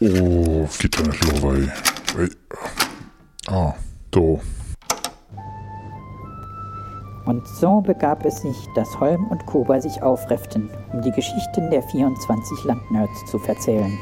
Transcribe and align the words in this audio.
Los, 0.00 0.78
weil. 1.42 1.72
weil 2.14 2.30
ah, 3.48 3.74
so. 4.14 4.40
Und 7.24 7.46
so 7.48 7.80
begab 7.80 8.24
es 8.24 8.42
sich, 8.42 8.56
dass 8.74 9.00
Holm 9.00 9.26
und 9.28 9.46
Kober 9.46 9.80
sich 9.80 10.02
aufrefften, 10.02 10.70
um 10.92 11.02
die 11.02 11.10
Geschichten 11.10 11.70
der 11.70 11.82
24 11.82 12.64
Landnerds 12.64 13.24
zu 13.30 13.38
verzählen. 13.38 13.98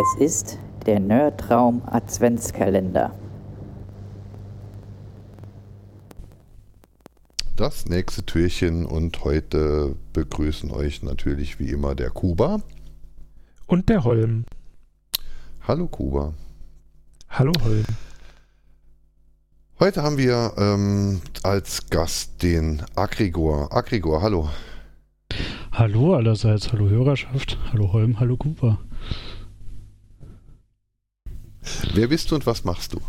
Es 0.00 0.14
ist 0.14 0.58
der 0.86 1.00
Nerdraum 1.00 1.82
Adventskalender. 1.84 3.14
Das 7.56 7.84
nächste 7.84 8.24
Türchen 8.24 8.86
und 8.86 9.22
heute 9.22 9.94
begrüßen 10.14 10.70
euch 10.70 11.02
natürlich 11.02 11.58
wie 11.58 11.68
immer 11.68 11.94
der 11.94 12.08
Kuba. 12.08 12.62
Und 13.66 13.90
der 13.90 14.02
Holm. 14.04 14.46
Hallo 15.68 15.86
Kuba. 15.88 16.32
Hallo 17.28 17.52
Holm. 17.62 17.84
Heute 19.78 20.02
haben 20.02 20.16
wir 20.16 20.54
ähm, 20.56 21.20
als 21.42 21.90
Gast 21.90 22.42
den 22.42 22.82
Agrigor. 22.94 23.70
Agrigor, 23.70 24.22
hallo. 24.22 24.48
Hallo 25.70 26.14
allerseits, 26.14 26.72
hallo 26.72 26.88
Hörerschaft, 26.88 27.58
hallo 27.70 27.92
Holm, 27.92 28.18
hallo 28.18 28.38
Kuba. 28.38 28.78
Wer 31.94 32.08
bist 32.08 32.30
du 32.30 32.34
und 32.34 32.46
was 32.46 32.64
machst 32.64 32.94
du? 32.94 33.00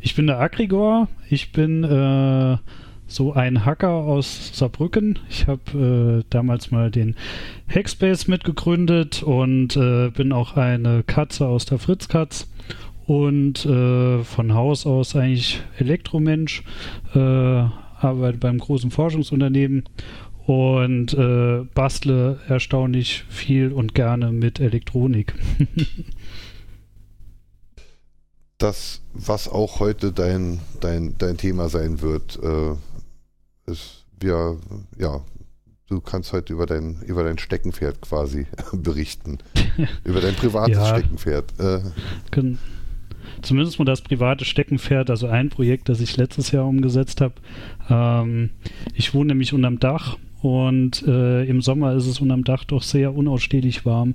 Ich 0.00 0.14
bin 0.14 0.26
der 0.26 0.40
Agrigor. 0.40 1.08
Ich 1.28 1.52
bin 1.52 1.84
äh, 1.84 2.56
so 3.06 3.32
ein 3.32 3.64
Hacker 3.64 3.90
aus 3.90 4.50
Saarbrücken. 4.54 5.18
Ich 5.28 5.46
habe 5.46 6.22
äh, 6.22 6.24
damals 6.30 6.70
mal 6.70 6.90
den 6.90 7.16
Hackspace 7.68 8.28
mitgegründet 8.28 9.22
und 9.22 9.76
äh, 9.76 10.10
bin 10.10 10.32
auch 10.32 10.56
eine 10.56 11.02
Katze 11.02 11.46
aus 11.46 11.66
der 11.66 11.78
Fritzkatz 11.78 12.48
und 13.06 13.66
äh, 13.66 14.22
von 14.22 14.54
Haus 14.54 14.86
aus 14.86 15.16
eigentlich 15.16 15.60
Elektromensch. 15.78 16.62
Äh, 17.14 17.18
arbeite 17.18 18.38
beim 18.38 18.58
großen 18.58 18.90
Forschungsunternehmen 18.90 19.84
und 20.46 21.12
äh, 21.14 21.64
bastle 21.74 22.40
erstaunlich 22.48 23.24
viel 23.28 23.72
und 23.72 23.94
gerne 23.94 24.32
mit 24.32 24.60
Elektronik. 24.60 25.34
das, 28.60 29.00
was 29.12 29.48
auch 29.48 29.80
heute 29.80 30.12
dein, 30.12 30.60
dein, 30.80 31.16
dein 31.18 31.36
Thema 31.36 31.68
sein 31.68 32.00
wird, 32.00 32.38
äh, 32.42 33.70
ist, 33.70 34.04
wir, 34.20 34.58
ja, 34.98 35.20
du 35.88 36.00
kannst 36.00 36.32
heute 36.32 36.52
über 36.52 36.66
dein, 36.66 37.00
über 37.06 37.24
dein 37.24 37.38
Steckenpferd 37.38 38.00
quasi 38.00 38.46
berichten. 38.72 39.38
über 40.04 40.20
dein 40.20 40.34
privates 40.34 40.76
ja, 40.76 40.86
Steckenpferd. 40.86 41.58
Äh. 41.58 41.80
Können, 42.30 42.58
zumindest 43.42 43.78
mal 43.78 43.86
das 43.86 44.02
private 44.02 44.44
Steckenpferd, 44.44 45.10
also 45.10 45.26
ein 45.26 45.48
Projekt, 45.48 45.88
das 45.88 46.00
ich 46.00 46.16
letztes 46.16 46.50
Jahr 46.50 46.66
umgesetzt 46.66 47.20
habe. 47.20 47.34
Ähm, 47.88 48.50
ich 48.94 49.14
wohne 49.14 49.28
nämlich 49.28 49.54
unterm 49.54 49.78
Dach 49.80 50.18
und 50.42 51.02
äh, 51.06 51.44
im 51.44 51.62
Sommer 51.62 51.94
ist 51.94 52.06
es 52.06 52.20
unterm 52.20 52.44
Dach 52.44 52.64
doch 52.64 52.82
sehr 52.82 53.14
unausstehlich 53.14 53.86
warm. 53.86 54.14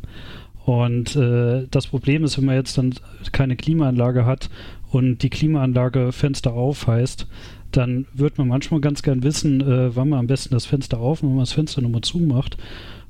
Und 0.65 1.15
äh, 1.15 1.67
das 1.69 1.85
Problem 1.85 2.23
ist, 2.23 2.37
wenn 2.37 2.45
man 2.45 2.55
jetzt 2.55 2.77
dann 2.79 2.95
keine 3.31 3.55
Klimaanlage 3.55 4.25
hat 4.25 4.49
und 4.91 5.19
die 5.19 5.29
Klimaanlage 5.29 6.11
Fenster 6.11 6.53
auf 6.53 6.87
heißt, 6.87 7.27
dann 7.71 8.07
wird 8.13 8.39
man 8.39 8.47
manchmal 8.47 8.81
ganz 8.81 9.03
gern 9.03 9.21
wissen, 9.21 9.61
äh, 9.61 9.95
wann 9.95 10.09
man 10.09 10.19
am 10.19 10.27
besten 10.27 10.55
das 10.55 10.65
Fenster 10.65 10.99
auf 10.99 11.21
und 11.21 11.29
wann 11.29 11.35
man 11.35 11.45
das 11.45 11.53
Fenster 11.53 11.81
nochmal 11.81 12.01
zumacht. 12.01 12.57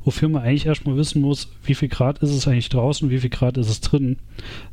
Wofür 0.04 0.28
man 0.28 0.44
eigentlich 0.44 0.66
erstmal 0.66 0.98
wissen 0.98 1.22
muss, 1.22 1.50
wie 1.64 1.76
viel 1.76 1.88
Grad 1.88 2.20
ist 2.20 2.32
es 2.32 2.48
eigentlich 2.48 2.70
draußen 2.70 3.10
wie 3.10 3.20
viel 3.20 3.30
Grad 3.30 3.58
ist 3.58 3.70
es 3.70 3.80
drin. 3.82 4.18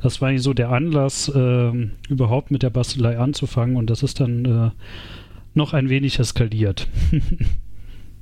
Das 0.02 0.20
war 0.20 0.28
eigentlich 0.28 0.42
so 0.42 0.52
der 0.52 0.70
Anlass, 0.70 1.28
äh, 1.28 1.72
überhaupt 2.08 2.50
mit 2.50 2.64
der 2.64 2.70
Bastelei 2.70 3.16
anzufangen 3.16 3.76
und 3.76 3.90
das 3.90 4.02
ist 4.02 4.18
dann 4.18 4.44
äh, 4.44 4.70
noch 5.54 5.72
ein 5.72 5.88
wenig 5.88 6.18
eskaliert. 6.18 6.88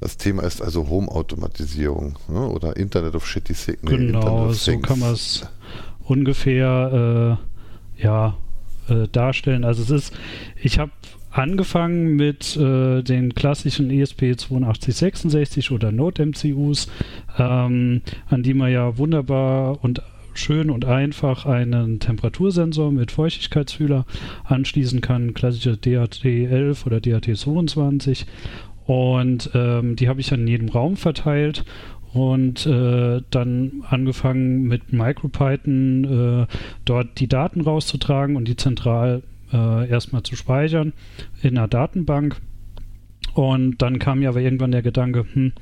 Das 0.01 0.17
Thema 0.17 0.45
ist 0.45 0.63
also 0.63 0.89
Home-Automatisierung 0.89 2.19
ne? 2.29 2.49
oder 2.49 2.77
Internet 2.77 3.15
of 3.15 3.27
Shitty 3.27 3.53
Signal. 3.53 3.97
Genau, 3.97 4.51
so 4.53 4.79
kann 4.79 4.99
man 4.99 5.13
es 5.13 5.47
ungefähr 6.05 7.39
äh, 7.99 8.03
ja, 8.03 8.37
äh, 8.89 9.09
darstellen. 9.13 9.65
Also 9.65 9.83
es 9.83 9.91
ist, 9.91 10.19
ich 10.57 10.79
habe 10.79 10.93
angefangen 11.31 12.17
mit 12.17 12.57
äh, 12.57 13.03
den 13.03 13.35
klassischen 13.35 13.91
ESP8266 13.91 15.71
oder 15.71 15.93
Node-MCUs, 15.93 16.89
ähm, 17.39 18.01
an 18.27 18.43
die 18.43 18.55
man 18.55 18.73
ja 18.73 18.97
wunderbar 18.97 19.85
und 19.85 20.03
schön 20.33 20.71
und 20.71 20.85
einfach 20.85 21.45
einen 21.45 22.01
Temperatursensor 22.01 22.91
mit 22.91 23.13
Feuchtigkeitsfühler 23.13 24.07
anschließen 24.45 25.01
kann, 25.01 25.35
klassische 25.35 25.73
DHT11 25.73 26.87
oder 26.87 26.99
DHT22 26.99 28.25
und 28.91 29.51
ähm, 29.55 29.95
die 29.95 30.09
habe 30.09 30.21
ich 30.21 30.31
dann 30.31 30.41
in 30.41 30.49
jedem 30.49 30.69
Raum 30.69 30.97
verteilt 30.97 31.65
und 32.13 32.67
äh, 32.67 33.23
dann 33.31 33.85
angefangen 33.89 34.65
mit 34.65 34.93
MicroPython 34.93 36.49
äh, 36.49 36.55
dort 36.85 37.21
die 37.21 37.29
Daten 37.29 37.61
rauszutragen 37.61 38.35
und 38.35 38.49
die 38.49 38.57
zentral 38.57 39.23
äh, 39.53 39.89
erstmal 39.89 40.25
zu 40.25 40.35
speichern 40.35 40.93
in 41.41 41.57
einer 41.57 41.69
Datenbank. 41.69 42.41
Und 43.35 43.81
dann 43.81 44.01
kam 44.01 44.19
mir 44.19 44.29
aber 44.29 44.41
irgendwann 44.41 44.73
der 44.73 44.83
Gedanke, 44.83 45.25
hm, 45.35 45.53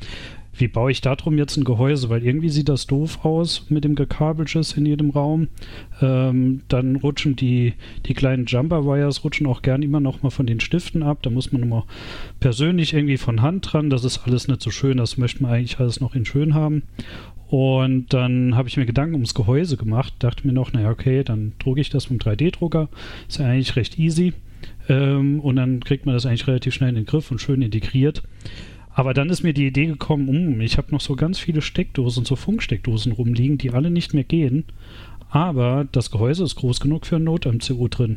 wie 0.58 0.69
baue 0.69 0.91
ich 0.91 1.00
darum 1.00 1.38
jetzt 1.38 1.56
ein 1.56 1.64
Gehäuse? 1.64 2.08
Weil 2.08 2.24
irgendwie 2.24 2.48
sieht 2.48 2.69
das 2.69 2.86
doof 2.86 3.24
aus 3.24 3.66
mit 3.69 3.84
dem 3.84 3.94
Gekabelschiss 3.94 4.72
in 4.72 4.86
jedem 4.86 5.10
Raum. 5.10 5.48
Ähm, 6.00 6.62
dann 6.69 6.96
rutschen 6.96 7.36
die, 7.36 7.74
die 8.06 8.14
kleinen 8.14 8.46
Jumper-Wires 8.46 9.24
rutschen 9.24 9.46
auch 9.46 9.62
gern 9.62 9.82
immer 9.82 10.00
noch 10.00 10.22
mal 10.22 10.30
von 10.30 10.46
den 10.46 10.60
Stiften 10.60 11.02
ab. 11.02 11.19
Da 11.22 11.30
muss 11.30 11.52
man 11.52 11.62
immer 11.62 11.86
persönlich 12.41 12.94
irgendwie 12.94 13.16
von 13.16 13.42
Hand 13.42 13.72
dran. 13.72 13.91
Das 13.91 14.04
ist 14.04 14.26
alles 14.26 14.48
nicht 14.48 14.62
so 14.62 14.70
schön. 14.70 14.96
Das 14.98 15.16
möchte 15.16 15.42
man 15.42 15.52
eigentlich 15.52 15.78
alles 15.78 16.00
noch 16.00 16.14
in 16.14 16.24
schön 16.24 16.54
haben. 16.54 16.82
Und 17.48 18.12
dann 18.12 18.56
habe 18.56 18.69
ich 18.69 18.76
mir 18.76 18.84
Gedanken 18.84 19.14
ums 19.14 19.34
Gehäuse 19.34 19.76
gemacht. 19.76 20.12
Dachte 20.19 20.46
mir 20.46 20.52
noch, 20.52 20.72
naja, 20.72 20.90
okay, 20.90 21.25
dann 21.25 21.52
drucke 21.58 21.80
ich 21.80 21.88
das 21.88 22.10
mit 22.10 22.22
dem 22.22 22.32
3D-Drucker. 22.32 22.88
Ist 23.26 23.38
ja 23.38 23.46
eigentlich 23.46 23.76
recht 23.76 23.98
easy. 23.98 24.34
Ähm, 24.88 25.40
und 25.40 25.56
dann 25.56 25.80
kriegt 25.80 26.06
man 26.06 26.14
das 26.14 26.26
eigentlich 26.26 26.46
relativ 26.46 26.75
schnell 26.75 26.90
in 26.90 26.96
den 26.96 27.06
Griff 27.06 27.30
und 27.30 27.40
schön 27.40 27.62
integriert. 27.62 28.22
Aber 28.98 29.14
dann 29.14 29.31
ist 29.31 29.44
mir 29.44 29.53
die 29.53 29.69
Idee 29.69 29.86
gekommen, 29.86 30.28
um, 30.28 30.60
ich 30.60 30.76
habe 30.76 30.91
noch 30.91 31.00
so 31.00 31.14
ganz 31.14 31.38
viele 31.38 31.62
Steckdosen, 31.62 32.25
so 32.25 32.34
Funksteckdosen 32.34 33.12
rumliegen, 33.12 33.56
die 33.56 33.70
alle 33.70 33.92
nicht 33.92 34.12
mehr 34.12 34.25
gehen. 34.25 34.64
Aber 35.31 35.86
das 35.92 36.10
Gehäuse 36.10 36.42
ist 36.42 36.56
groß 36.56 36.81
genug 36.81 37.06
für 37.06 37.14
ein 37.14 37.22
Not-MCU 37.22 37.87
drin. 37.87 38.16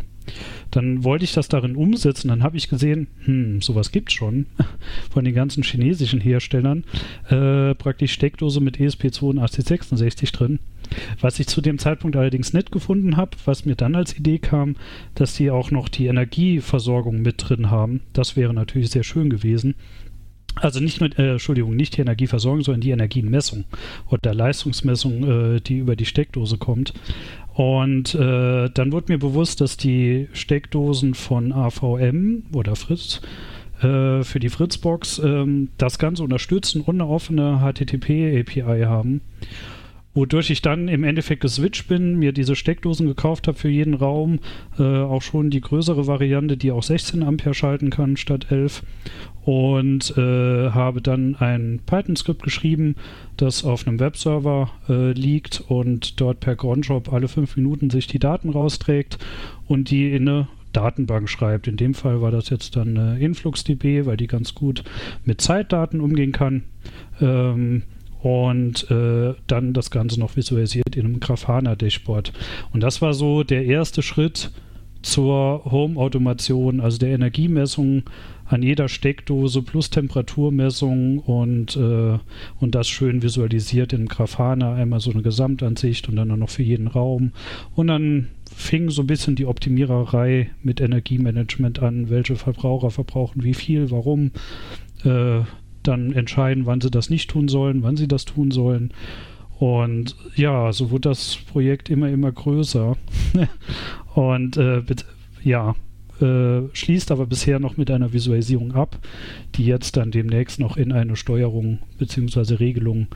Dann 0.72 1.03
wollte 1.03 1.24
ich 1.24 1.34
das 1.34 1.50
darin 1.50 1.75
umsetzen. 1.75 2.30
Dann 2.30 2.41
habe 2.41 2.58
ich 2.58 2.68
gesehen, 2.68 3.06
hm, 3.25 3.62
sowas 3.62 3.91
gibt 3.91 4.09
es 4.09 4.16
schon 4.16 4.47
von 5.12 5.24
den 5.24 5.36
ganzen 5.36 5.62
chinesischen 5.62 6.20
Herstellern. 6.20 6.84
Äh, 7.30 7.75
praktisch 7.75 8.14
Steckdose 8.14 8.59
mit 8.59 8.78
ESP8266 8.78 10.34
drin. 10.34 10.58
Was 11.20 11.40
ich 11.40 11.46
zu 11.46 11.62
dem 11.62 11.78
Zeitpunkt 11.78 12.18
allerdings 12.18 12.53
nicht 12.53 12.72
gefunden 12.72 13.18
habe, 13.18 13.38
was 13.46 13.66
mir 13.66 13.75
dann 13.75 13.94
als 13.94 14.18
Idee 14.18 14.40
kam, 14.40 14.75
dass 15.14 15.36
die 15.36 15.52
auch 15.52 15.70
noch 15.70 15.90
die 15.90 16.08
Energieversorgung 16.08 17.22
mit 17.22 17.36
drin 17.38 17.70
haben. 17.70 18.02
Das 18.14 18.36
wäre 18.36 18.56
natürlich 18.56 18.90
sehr 18.90 19.03
schön 19.03 19.30
gewesen. 19.30 19.75
Also 20.56 20.80
nicht 20.80 21.00
nur, 21.00 21.18
äh, 21.18 21.32
Entschuldigung, 21.32 21.76
nicht 21.76 21.98
die 21.98 22.02
Energieversorgung, 22.02 22.62
sondern 22.62 22.82
die 22.82 22.92
Energiemessung 22.92 23.66
oder 24.09 24.34
Leistungsmessung, 24.34 25.56
äh, 25.56 25.59
die 25.62 25.78
über 25.78 25.96
die 25.96 26.06
Steckdose 26.06 26.58
kommt. 26.58 26.94
Und 27.53 28.16
äh, 28.16 28.70
dann 28.70 28.92
wurde 28.92 29.12
mir 29.12 29.20
bewusst, 29.20 29.62
dass 29.62 29.78
die 29.78 30.28
Steckdosen 30.34 31.14
von 31.14 31.52
AVM 31.52 32.44
oder 32.53 32.76
Fritz 32.76 33.22
äh, 33.82 34.24
für 34.24 34.40
die 34.40 34.50
Fritzbox 34.50 35.20
ähm, 35.20 35.70
das 35.78 36.00
Ganze 36.00 36.24
unterstützen 36.24 36.82
und 36.82 37.02
eine 37.02 37.09
offene 37.09 37.59
HTTP-API 37.59 38.84
haben 38.86 39.22
wodurch 40.13 40.49
ich 40.49 40.61
dann 40.61 40.87
im 40.87 41.03
Endeffekt 41.03 41.41
geswitcht 41.41 41.87
bin, 41.87 42.17
mir 42.17 42.31
diese 42.31 42.55
Steckdosen 42.55 43.08
gekauft 43.08 43.47
habe 43.47 43.58
für 43.58 43.69
jeden 43.69 43.93
Raum, 43.93 44.40
äh, 44.78 44.84
auch 44.84 45.22
schon 45.22 45.49
die 45.49 45.61
größere 45.61 46.08
Variante, 46.08 46.58
die 46.58 46.72
auch 46.72 46.84
16 46.84 47.23
Ampere 47.23 47.53
schalten 47.53 47.90
kann 47.90 48.17
statt 48.17 48.47
11 48.49 48.84
und 49.43 50.16
äh, 50.17 50.69
habe 50.72 51.02
dann 51.02 51.35
ein 51.35 51.79
Python-Skript 51.85 52.43
geschrieben, 52.43 52.96
das 53.37 53.63
auf 53.63 53.87
einem 53.87 53.99
Webserver 53.99 54.72
äh, 54.87 55.13
liegt 55.13 55.63
und 55.67 56.19
dort 56.22 56.40
per 56.41 56.55
Cronjob 56.55 57.11
alle 57.11 57.28
fünf 57.28 57.55
Minuten 57.55 57.90
sich 57.90 58.08
die 58.08 58.19
Daten 58.19 58.49
rausträgt 58.49 59.17
und 59.67 59.90
die 59.90 60.11
in 60.11 60.28
eine 60.28 60.47
Datenbank 60.73 61.29
schreibt. 61.29 61.67
In 61.67 61.78
dem 61.78 61.93
Fall 61.93 62.22
war 62.22 62.31
das 62.31 62.49
jetzt 62.49 62.75
dann 62.75 62.96
äh, 62.96 63.23
InfluxDB, 63.23 64.05
weil 64.05 64.17
die 64.17 64.28
ganz 64.28 64.55
gut 64.55 64.84
mit 65.25 65.41
Zeitdaten 65.41 66.02
umgehen 66.02 66.31
kann. 66.31 66.63
Ähm, 67.19 67.84
und 68.22 68.90
äh, 68.91 69.34
dann 69.47 69.73
das 69.73 69.91
Ganze 69.91 70.20
noch 70.20 70.35
visualisiert 70.35 70.96
in 70.96 71.06
einem 71.06 71.20
Grafana-Dashboard. 71.20 72.34
Und 72.72 72.82
das 72.82 73.02
war 73.02 73.14
so 73.14 73.44
der 73.44 73.66
erste 73.66 74.02
Schritt 74.02 74.52
zur 75.02 75.66
Home-Automation, 75.66 76.79
also 76.79 77.00
der 77.00 77.09
Energiemessung 77.09 78.03
an 78.46 78.62
jeder 78.62 78.90
Steckdose 78.90 79.62
plus 79.62 79.90
Temperaturmessung 79.90 81.20
und, 81.20 81.76
äh, 81.78 82.20
und 82.59 82.76
das 82.76 82.90
schön 82.90 83.23
visualisiert 83.23 83.94
in 83.94 84.08
Grafana, 84.08 84.76
einmal 84.76 85.00
so 85.00 85.12
eine 85.12 85.22
Gesamtansicht 85.22 86.09
und 86.09 86.18
dann 86.18 86.28
noch 86.28 86.50
für 86.50 86.64
jeden 86.64 86.88
Raum. 86.88 87.32
Und 87.76 87.88
dann 87.88 88.28
fing 88.53 88.90
so 88.90 89.03
ein 89.03 89.08
bisschen 89.08 89.35
die 89.35 89.46
Optimiererei 89.46 90.52
mit 90.62 90.82
Energiemanagement 90.82 91.82
an, 91.82 92.09
welche 92.09 92.35
Verbraucher 92.35 92.91
verbrauchen 92.91 93.44
wie 93.44 93.53
viel, 93.53 93.90
warum. 93.90 94.32
Äh, 95.06 95.41
dann 95.84 96.12
entscheiden, 96.14 96.66
wann 96.66 96.82
sie 96.82 96.92
das 96.92 97.10
nicht 97.10 97.30
tun 97.30 97.48
sollen, 97.48 97.84
wann 97.84 97.98
sie 97.98 98.08
das 98.08 98.26
tun 98.26 98.52
sollen. 98.52 98.94
Und 99.60 100.16
ja, 100.36 100.74
so 100.74 100.92
wird 100.92 101.06
das 101.06 101.38
Projekt 101.52 101.90
immer, 101.90 102.10
immer 102.10 102.32
größer. 102.32 102.98
und 104.16 104.58
äh, 104.58 104.84
ja, 105.44 105.76
äh, 106.22 106.62
schließt 106.74 107.12
aber 107.12 107.26
bisher 107.26 107.60
noch 107.60 107.78
mit 107.78 107.92
einer 107.92 108.14
Visualisierung 108.14 108.74
ab, 108.74 109.00
die 109.56 109.66
jetzt 109.66 109.98
dann 109.98 110.12
demnächst 110.12 110.60
noch 110.60 110.78
in 110.78 110.92
eine 110.92 111.16
Steuerung 111.16 111.80
bzw. 111.98 112.56
Regelung 112.56 113.08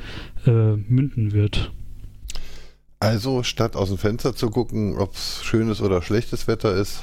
äh, 0.46 0.76
münden 0.76 1.32
wird. 1.32 1.72
Also 3.00 3.44
statt 3.44 3.76
aus 3.76 3.90
dem 3.90 3.98
Fenster 3.98 4.36
zu 4.36 4.50
gucken, 4.50 4.98
ob 4.98 5.14
es 5.14 5.44
schönes 5.44 5.82
oder 5.82 6.02
schlechtes 6.02 6.48
Wetter 6.48 6.76
ist. 6.76 7.02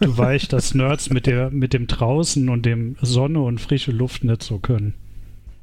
Du 0.00 0.16
weißt, 0.16 0.52
dass 0.52 0.74
Nerds 0.74 1.10
mit, 1.10 1.26
der, 1.26 1.50
mit 1.50 1.72
dem 1.72 1.86
draußen 1.86 2.48
und 2.48 2.66
dem 2.66 2.96
Sonne 3.00 3.40
und 3.40 3.60
frische 3.60 3.92
Luft 3.92 4.24
nicht 4.24 4.42
so 4.42 4.58
können. 4.58 4.94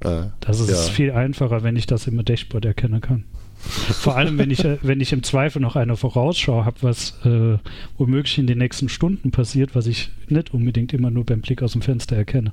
Äh, 0.01 0.23
das 0.39 0.59
ist 0.59 0.69
ja. 0.69 0.93
viel 0.93 1.11
einfacher, 1.11 1.63
wenn 1.63 1.75
ich 1.75 1.87
das 1.87 2.07
im 2.07 2.23
Dashboard 2.23 2.65
erkennen 2.65 3.01
kann. 3.01 3.23
Vor 3.59 4.15
allem, 4.15 4.37
wenn 4.37 4.51
ich, 4.51 4.63
äh, 4.63 4.77
wenn 4.83 5.01
ich 5.01 5.11
im 5.13 5.23
Zweifel 5.23 5.61
noch 5.61 5.75
eine 5.75 5.97
Vorausschau 5.97 6.63
habe, 6.63 6.77
was 6.81 7.19
äh, 7.25 7.57
womöglich 7.97 8.37
in 8.37 8.47
den 8.47 8.59
nächsten 8.59 8.87
Stunden 8.87 9.31
passiert, 9.31 9.75
was 9.75 9.87
ich 9.87 10.11
nicht 10.29 10.53
unbedingt 10.53 10.93
immer 10.93 11.09
nur 11.09 11.25
beim 11.25 11.41
Blick 11.41 11.63
aus 11.63 11.71
dem 11.71 11.81
Fenster 11.81 12.15
erkenne. 12.15 12.51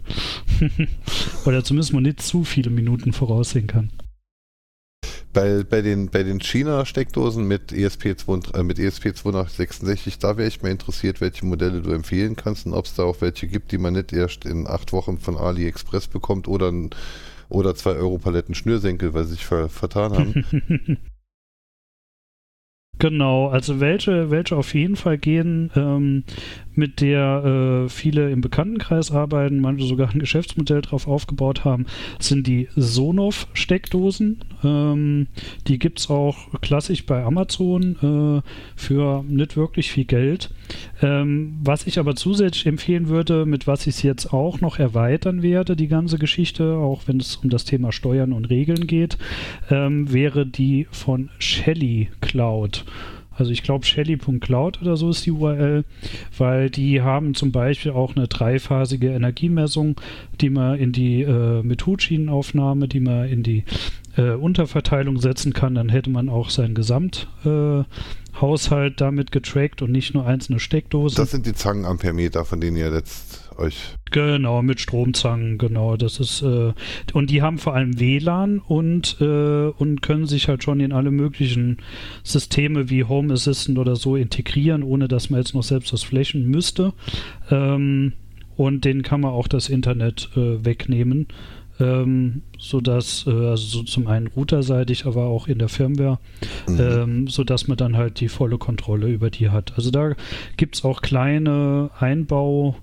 Oder 1.44 1.62
zumindest 1.62 1.92
mal 1.92 2.00
nicht 2.00 2.22
zu 2.22 2.44
viele 2.44 2.70
Minuten 2.70 3.12
voraussehen 3.12 3.66
kann. 3.66 3.90
Bei, 5.32 5.64
bei 5.64 5.82
den, 5.82 6.08
bei 6.08 6.22
den 6.22 6.40
China-Steckdosen 6.40 7.46
mit 7.46 7.72
ESP, 7.72 8.16
2, 8.16 8.58
äh, 8.58 8.62
mit 8.62 8.78
ESP 8.78 9.14
266, 9.14 10.18
da 10.18 10.36
wäre 10.36 10.48
ich 10.48 10.62
mal 10.62 10.70
interessiert, 10.70 11.20
welche 11.20 11.44
Modelle 11.46 11.80
du 11.80 11.90
empfehlen 11.90 12.36
kannst 12.36 12.66
und 12.66 12.74
ob 12.74 12.86
es 12.86 12.94
da 12.94 13.04
auch 13.04 13.20
welche 13.20 13.46
gibt, 13.46 13.72
die 13.72 13.78
man 13.78 13.94
nicht 13.94 14.12
erst 14.12 14.44
in 14.44 14.66
acht 14.66 14.92
Wochen 14.92 15.18
von 15.18 15.36
AliExpress 15.36 16.08
bekommt 16.08 16.48
oder 16.48 16.70
ein 16.70 16.90
oder 17.48 17.74
zwei 17.74 17.92
Euro 17.92 18.18
Paletten 18.18 18.54
Schnürsenkel, 18.54 19.14
weil 19.14 19.24
sie 19.24 19.32
sich 19.32 19.44
ver 19.44 19.68
vertan 19.68 20.12
haben. 20.12 20.98
Genau, 22.98 23.48
also 23.48 23.80
welche, 23.80 24.30
welche 24.30 24.56
auf 24.56 24.72
jeden 24.72 24.96
Fall 24.96 25.18
gehen, 25.18 25.70
ähm, 25.74 26.24
mit 26.74 27.00
der 27.00 27.84
äh, 27.84 27.88
viele 27.88 28.30
im 28.30 28.40
Bekanntenkreis 28.40 29.10
arbeiten, 29.10 29.60
manche 29.60 29.84
sogar 29.86 30.10
ein 30.10 30.20
Geschäftsmodell 30.20 30.80
drauf 30.80 31.08
aufgebaut 31.08 31.64
haben, 31.64 31.86
sind 32.20 32.46
die 32.46 32.68
Sonoff-Steckdosen. 32.76 34.44
Ähm, 34.64 35.26
die 35.66 35.78
gibt 35.78 36.00
es 36.00 36.10
auch 36.10 36.60
klassisch 36.60 37.06
bei 37.06 37.22
Amazon 37.22 38.42
äh, 38.44 38.48
für 38.76 39.22
nicht 39.22 39.56
wirklich 39.56 39.90
viel 39.90 40.04
Geld. 40.04 40.50
Ähm, 41.02 41.56
was 41.62 41.86
ich 41.86 41.98
aber 41.98 42.16
zusätzlich 42.16 42.66
empfehlen 42.66 43.08
würde, 43.08 43.46
mit 43.46 43.66
was 43.66 43.86
ich 43.86 43.96
es 43.96 44.02
jetzt 44.02 44.32
auch 44.32 44.60
noch 44.60 44.78
erweitern 44.78 45.42
werde, 45.42 45.76
die 45.76 45.88
ganze 45.88 46.18
Geschichte, 46.18 46.76
auch 46.76 47.02
wenn 47.06 47.20
es 47.20 47.36
um 47.36 47.50
das 47.50 47.64
Thema 47.64 47.92
Steuern 47.92 48.32
und 48.32 48.46
Regeln 48.46 48.86
geht, 48.86 49.18
ähm, 49.70 50.12
wäre 50.12 50.46
die 50.46 50.86
von 50.90 51.30
Shelly 51.38 52.10
Cloud. 52.20 52.84
Also 53.36 53.50
ich 53.50 53.62
glaube 53.62 53.84
Shelly.cloud 53.84 54.80
oder 54.80 54.96
so 54.96 55.10
ist 55.10 55.26
die 55.26 55.32
URL, 55.32 55.84
weil 56.38 56.70
die 56.70 57.02
haben 57.02 57.34
zum 57.34 57.52
Beispiel 57.52 57.92
auch 57.92 58.14
eine 58.14 58.28
dreiphasige 58.28 59.10
Energiemessung, 59.10 60.00
die 60.40 60.50
man 60.50 60.78
in 60.78 60.92
die 60.92 61.22
äh, 61.22 61.62
mit 61.62 61.84
Hutschinenaufnahme, 61.84 62.86
die 62.88 63.00
man 63.00 63.28
in 63.28 63.42
die 63.42 63.64
äh, 64.16 64.30
Unterverteilung 64.30 65.20
setzen 65.20 65.52
kann. 65.52 65.74
Dann 65.74 65.88
hätte 65.88 66.10
man 66.10 66.28
auch 66.28 66.50
seinen 66.50 66.74
Gesamthaushalt 66.74 68.92
äh, 68.92 68.96
damit 68.96 69.32
getrackt 69.32 69.82
und 69.82 69.92
nicht 69.92 70.14
nur 70.14 70.26
einzelne 70.26 70.60
Steckdosen. 70.60 71.16
Das 71.16 71.30
sind 71.30 71.46
die 71.46 71.54
Zangenampermeter, 71.54 72.44
von 72.44 72.60
denen 72.60 72.76
ihr 72.76 72.90
letzt 72.90 73.44
euch. 73.58 73.94
Genau, 74.10 74.62
mit 74.62 74.80
Stromzangen, 74.80 75.58
genau. 75.58 75.96
Das 75.96 76.20
ist, 76.20 76.42
äh, 76.42 76.72
und 77.12 77.30
die 77.30 77.42
haben 77.42 77.58
vor 77.58 77.74
allem 77.74 77.98
WLAN 77.98 78.58
und, 78.58 79.16
äh, 79.20 79.68
und 79.68 80.02
können 80.02 80.26
sich 80.26 80.48
halt 80.48 80.62
schon 80.62 80.80
in 80.80 80.92
alle 80.92 81.10
möglichen 81.10 81.78
Systeme 82.22 82.90
wie 82.90 83.04
Home 83.04 83.32
Assistant 83.32 83.78
oder 83.78 83.96
so 83.96 84.16
integrieren, 84.16 84.82
ohne 84.82 85.08
dass 85.08 85.30
man 85.30 85.40
jetzt 85.40 85.54
noch 85.54 85.62
selbst 85.62 85.92
das 85.92 86.02
flächen 86.02 86.46
müsste. 86.46 86.92
Ähm, 87.50 88.12
und 88.56 88.84
denen 88.84 89.02
kann 89.02 89.20
man 89.20 89.32
auch 89.32 89.48
das 89.48 89.68
Internet 89.68 90.30
äh, 90.36 90.64
wegnehmen. 90.64 91.26
Ähm, 91.80 92.42
sodass, 92.56 93.26
äh, 93.26 93.30
also 93.30 93.56
so 93.56 93.82
zum 93.82 94.06
einen 94.06 94.28
routerseitig, 94.28 95.06
aber 95.06 95.24
auch 95.24 95.48
in 95.48 95.58
der 95.58 95.68
Firmware, 95.68 96.20
mhm. 96.68 96.80
ähm, 96.80 97.28
sodass 97.28 97.66
man 97.66 97.76
dann 97.76 97.96
halt 97.96 98.20
die 98.20 98.28
volle 98.28 98.58
Kontrolle 98.58 99.08
über 99.08 99.28
die 99.28 99.50
hat. 99.50 99.72
Also 99.76 99.90
da 99.90 100.12
gibt 100.56 100.76
es 100.76 100.84
auch 100.84 101.02
kleine 101.02 101.90
Einbau- 101.98 102.76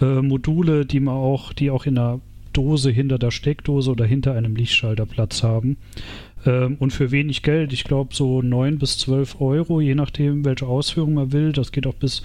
äh, 0.00 0.84
die 0.84 1.00
man 1.00 1.14
auch, 1.14 1.52
die 1.52 1.70
auch 1.70 1.86
in 1.86 1.94
der 1.94 2.20
Dose 2.52 2.90
hinter 2.90 3.18
der 3.18 3.30
Steckdose 3.30 3.90
oder 3.90 4.04
hinter 4.04 4.34
einem 4.34 4.56
Lichtschalter 4.56 5.06
Platz 5.06 5.42
haben. 5.42 5.76
Ähm, 6.46 6.76
und 6.78 6.92
für 6.92 7.10
wenig 7.10 7.42
Geld, 7.42 7.72
ich 7.72 7.84
glaube 7.84 8.14
so 8.14 8.40
9 8.42 8.78
bis 8.78 8.98
12 8.98 9.40
Euro, 9.40 9.80
je 9.80 9.94
nachdem, 9.94 10.44
welche 10.44 10.66
Ausführung 10.66 11.14
man 11.14 11.32
will. 11.32 11.52
Das 11.52 11.72
geht 11.72 11.86
auch 11.86 11.94
bis 11.94 12.22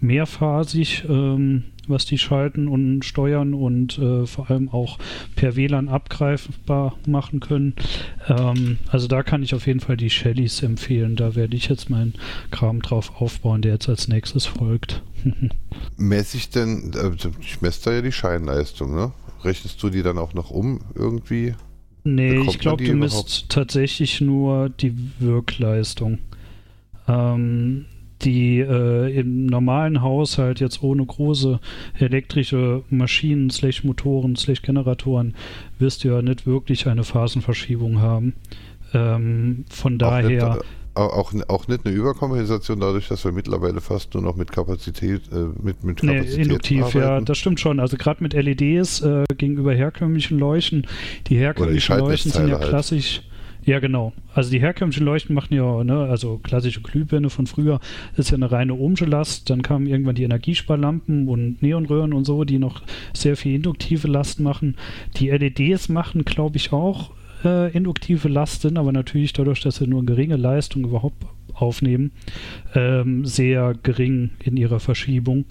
mehrphasig, 0.00 1.04
ähm, 1.08 1.64
was 1.86 2.04
die 2.04 2.18
schalten 2.18 2.68
und 2.68 3.04
steuern 3.04 3.54
und 3.54 3.98
äh, 3.98 4.26
vor 4.26 4.50
allem 4.50 4.68
auch 4.68 4.98
per 5.36 5.56
WLAN 5.56 5.88
abgreifbar 5.88 6.96
machen 7.06 7.40
können. 7.40 7.74
Ähm, 8.28 8.78
also 8.88 9.08
da 9.08 9.22
kann 9.22 9.42
ich 9.42 9.54
auf 9.54 9.66
jeden 9.66 9.80
Fall 9.80 9.96
die 9.96 10.10
Shellys 10.10 10.62
empfehlen. 10.62 11.16
Da 11.16 11.34
werde 11.34 11.56
ich 11.56 11.68
jetzt 11.68 11.90
meinen 11.90 12.14
Kram 12.50 12.82
drauf 12.82 13.20
aufbauen, 13.20 13.62
der 13.62 13.72
jetzt 13.72 13.88
als 13.88 14.08
nächstes 14.08 14.46
folgt. 14.46 15.02
Messe 15.96 16.36
ich 16.36 16.50
denn, 16.50 16.92
äh, 16.94 17.10
ich 17.40 17.60
messe 17.60 17.84
da 17.84 17.92
ja 17.94 18.02
die 18.02 18.12
Scheinleistung, 18.12 18.94
ne? 18.94 19.12
Rechnest 19.44 19.82
du 19.82 19.88
die 19.88 20.02
dann 20.02 20.18
auch 20.18 20.34
noch 20.34 20.50
um 20.50 20.80
irgendwie? 20.94 21.54
Nee, 22.04 22.30
Bekommt 22.30 22.50
ich 22.50 22.58
glaube, 22.58 22.84
du 22.84 22.94
misst 22.94 23.48
tatsächlich 23.48 24.20
nur 24.20 24.68
die 24.68 24.94
Wirkleistung. 25.18 26.18
Ähm, 27.06 27.86
die 28.22 28.60
äh, 28.60 29.18
im 29.18 29.46
normalen 29.46 30.02
Haushalt 30.02 30.60
jetzt 30.60 30.82
ohne 30.82 31.04
große 31.04 31.60
elektrische 31.98 32.82
Maschinen, 32.90 33.50
slash 33.50 33.84
Motoren, 33.84 34.36
slash 34.36 34.62
Generatoren, 34.62 35.34
wirst 35.78 36.04
du 36.04 36.08
ja 36.08 36.22
nicht 36.22 36.46
wirklich 36.46 36.86
eine 36.86 37.04
Phasenverschiebung 37.04 38.00
haben. 38.00 38.34
Ähm, 38.94 39.64
von 39.70 39.98
daher. 39.98 40.54
Nicht, 40.54 40.64
auch, 40.94 41.32
auch 41.48 41.68
nicht 41.68 41.86
eine 41.86 41.94
Überkompensation 41.94 42.80
dadurch, 42.80 43.06
dass 43.06 43.24
wir 43.24 43.30
mittlerweile 43.30 43.80
fast 43.80 44.14
nur 44.14 44.22
noch 44.22 44.34
mit 44.34 44.50
Kapazität, 44.50 45.22
äh, 45.32 45.46
mit, 45.62 45.84
mit 45.84 46.00
Kapazität 46.00 46.36
nee, 46.36 46.42
induktiv, 46.42 46.82
arbeiten. 46.82 46.98
ja, 46.98 47.20
das 47.20 47.38
stimmt 47.38 47.60
schon. 47.60 47.78
Also 47.78 47.96
gerade 47.96 48.22
mit 48.22 48.32
LEDs 48.32 49.02
äh, 49.02 49.24
gegenüber 49.36 49.72
herkömmlichen 49.74 50.38
Leuchten. 50.38 50.86
Die 51.28 51.36
herkömmlichen 51.36 51.94
die 51.94 52.00
Leuchten 52.00 52.32
sind 52.32 52.48
ja 52.48 52.58
halt. 52.58 52.68
klassisch. 52.68 53.22
Ja, 53.68 53.80
genau. 53.80 54.14
Also 54.32 54.50
die 54.50 54.60
herkömmlichen 54.60 55.04
Leuchten 55.04 55.34
machen 55.34 55.52
ja, 55.52 55.84
ne, 55.84 56.04
also 56.08 56.38
klassische 56.42 56.80
Glühbirne 56.80 57.28
von 57.28 57.46
früher 57.46 57.80
ist 58.16 58.30
ja 58.30 58.36
eine 58.36 58.50
reine 58.50 58.72
ohmsche 58.72 59.04
Last. 59.04 59.50
Dann 59.50 59.60
kamen 59.60 59.86
irgendwann 59.86 60.14
die 60.14 60.22
Energiesparlampen 60.22 61.28
und 61.28 61.60
Neonröhren 61.60 62.14
und 62.14 62.24
so, 62.24 62.44
die 62.44 62.58
noch 62.58 62.80
sehr 63.12 63.36
viel 63.36 63.56
induktive 63.56 64.08
Last 64.08 64.40
machen. 64.40 64.76
Die 65.18 65.28
LEDs 65.28 65.90
machen, 65.90 66.24
glaube 66.24 66.56
ich, 66.56 66.72
auch 66.72 67.10
äh, 67.44 67.70
induktive 67.76 68.28
Lasten, 68.28 68.78
aber 68.78 68.90
natürlich 68.90 69.34
dadurch, 69.34 69.60
dass 69.60 69.76
sie 69.76 69.86
nur 69.86 70.02
geringe 70.06 70.36
Leistung 70.36 70.84
überhaupt 70.84 71.26
aufnehmen, 71.60 72.12
ähm, 72.74 73.24
sehr 73.24 73.74
gering 73.82 74.30
in 74.42 74.56
ihrer 74.56 74.80
Verschiebung, 74.80 75.44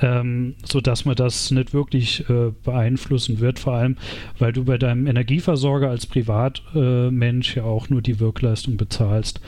ähm, 0.00 0.54
sodass 0.64 1.04
man 1.04 1.16
das 1.16 1.50
nicht 1.50 1.72
wirklich 1.74 2.28
äh, 2.28 2.52
beeinflussen 2.64 3.40
wird, 3.40 3.58
vor 3.58 3.74
allem 3.74 3.96
weil 4.38 4.52
du 4.52 4.64
bei 4.64 4.78
deinem 4.78 5.06
Energieversorger 5.06 5.88
als 5.88 6.06
Privatmensch 6.06 7.56
äh, 7.56 7.60
ja 7.60 7.64
auch 7.64 7.88
nur 7.88 8.02
die 8.02 8.20
Wirkleistung 8.20 8.76
bezahlst. 8.76 9.40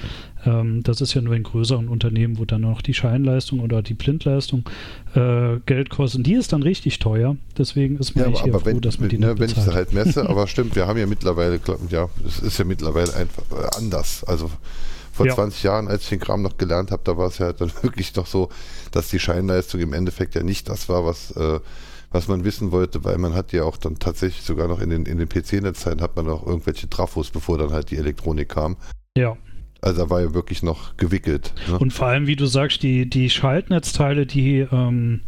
Ähm, 0.47 0.83
das 0.83 1.01
ist 1.01 1.15
ja 1.15 1.21
nur 1.21 1.35
in 1.35 1.43
größeren 1.43 1.89
Unternehmen, 1.89 2.39
wo 2.39 2.45
dann 2.45 2.63
noch 2.63 2.83
die 2.83 2.95
Scheinleistung 2.95 3.61
oder 3.61 3.83
die 3.83 3.95
Blindleistung 3.95 4.65
äh, 5.15 5.59
Geld 5.67 5.91
kosten. 5.91 6.23
Die 6.23 6.35
ist 6.35 6.53
dann 6.53 6.63
richtig 6.63 6.99
teuer. 6.99 7.37
Deswegen 7.57 7.99
ist 7.99 8.15
man 8.15 8.25
ja, 8.25 8.41
aber, 8.41 8.49
aber 8.49 8.61
froh, 8.61 8.67
wenn, 8.67 8.81
dass 8.81 9.01
man 9.01 9.09
die 9.09 9.19
ne, 9.19 9.39
Wenn 9.39 9.51
ich 9.51 9.57
sie 9.57 9.73
halt 9.73 9.93
messe, 9.93 10.29
aber 10.29 10.47
stimmt, 10.47 10.77
wir 10.77 10.87
haben 10.87 10.99
ja 10.99 11.07
mittlerweile, 11.07 11.61
ja, 11.91 12.09
es 12.27 12.41
ist 12.41 12.59
ja 12.59 12.65
mittlerweile 12.65 13.15
einfach 13.15 13.45
äh, 13.53 13.77
anders. 13.79 14.25
Also 14.25 14.51
vor 15.15 15.27
ja. 15.27 15.35
20 15.35 15.63
Jahren, 15.63 15.89
als 15.89 16.03
ich 16.03 16.09
den 16.09 16.19
Kram 16.19 16.43
noch 16.43 16.57
gelernt 16.57 16.91
habe, 16.91 17.03
da 17.05 17.17
war 17.17 17.29
es 17.29 17.39
ja 17.39 17.53
dann 17.53 17.71
wirklich 17.83 18.13
doch 18.13 18.27
so, 18.27 18.49
dass 18.91 19.09
die 19.09 19.21
Scheinleistung 19.21 19.81
im 19.81 19.93
Endeffekt 19.93 20.35
ja 20.35 20.43
nicht 20.43 20.69
das 20.69 20.89
war, 20.89 21.05
was, 21.05 21.31
äh, 21.33 21.61
was 22.11 22.27
man 22.27 22.45
wissen 22.45 22.73
wollte, 22.73 23.05
weil 23.05 23.19
man 23.19 23.33
hat 23.33 23.53
ja 23.53 23.63
auch 23.63 23.77
dann 23.77 23.99
tatsächlich 23.99 24.43
sogar 24.43 24.67
noch 24.67 24.81
in 24.81 24.91
den, 24.91 25.07
in 25.07 25.19
den 25.19 25.29
PC-Netzzeiten 25.29 26.03
hat 26.03 26.17
man 26.17 26.27
noch 26.27 26.45
irgendwelche 26.45 26.91
Trafos, 26.91 27.31
bevor 27.31 27.59
dann 27.59 27.71
halt 27.71 27.91
die 27.93 27.97
Elektronik 27.97 28.49
kam. 28.49 28.77
Ja. 29.17 29.37
Also 29.81 30.03
da 30.03 30.11
war 30.11 30.21
ja 30.21 30.35
wirklich 30.35 30.63
noch 30.63 30.97
gewickelt. 30.97 31.55
Ne? 31.69 31.79
Und 31.79 31.93
vor 31.93 32.09
allem, 32.09 32.27
wie 32.27 32.37
du 32.37 32.47
sagst, 32.47 32.83
die, 32.83 33.09
die 33.09 33.31
Schaltnetzteile, 33.31 34.27
die, 34.27 34.67
ähm, 34.73 35.21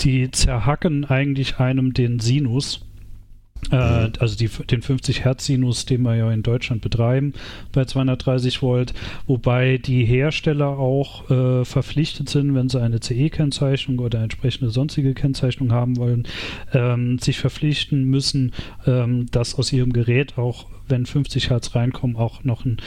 die 0.00 0.30
zerhacken 0.30 1.06
eigentlich 1.06 1.58
einem 1.58 1.94
den 1.94 2.20
Sinus. 2.20 2.84
Äh, 3.70 4.10
also 4.18 4.36
die, 4.36 4.48
den 4.48 4.82
50 4.82 5.24
Hertz 5.24 5.46
Sinus, 5.46 5.86
den 5.86 6.02
wir 6.02 6.14
ja 6.14 6.30
in 6.30 6.42
Deutschland 6.42 6.82
betreiben 6.82 7.32
bei 7.72 7.84
230 7.84 8.62
Volt, 8.62 8.94
wobei 9.26 9.78
die 9.78 10.04
Hersteller 10.04 10.78
auch 10.78 11.30
äh, 11.30 11.64
verpflichtet 11.64 12.28
sind, 12.28 12.54
wenn 12.54 12.68
sie 12.68 12.80
eine 12.80 13.00
CE-Kennzeichnung 13.00 13.98
oder 13.98 14.22
entsprechende 14.22 14.70
sonstige 14.70 15.14
Kennzeichnung 15.14 15.72
haben 15.72 15.96
wollen, 15.96 16.26
ähm, 16.72 17.18
sich 17.18 17.38
verpflichten 17.38 18.04
müssen, 18.04 18.52
ähm, 18.86 19.26
dass 19.30 19.54
aus 19.54 19.72
ihrem 19.72 19.92
Gerät 19.92 20.38
auch, 20.38 20.66
wenn 20.88 21.06
50 21.06 21.50
Hertz 21.50 21.74
reinkommen, 21.74 22.16
auch 22.16 22.44
noch 22.44 22.64
ein 22.64 22.78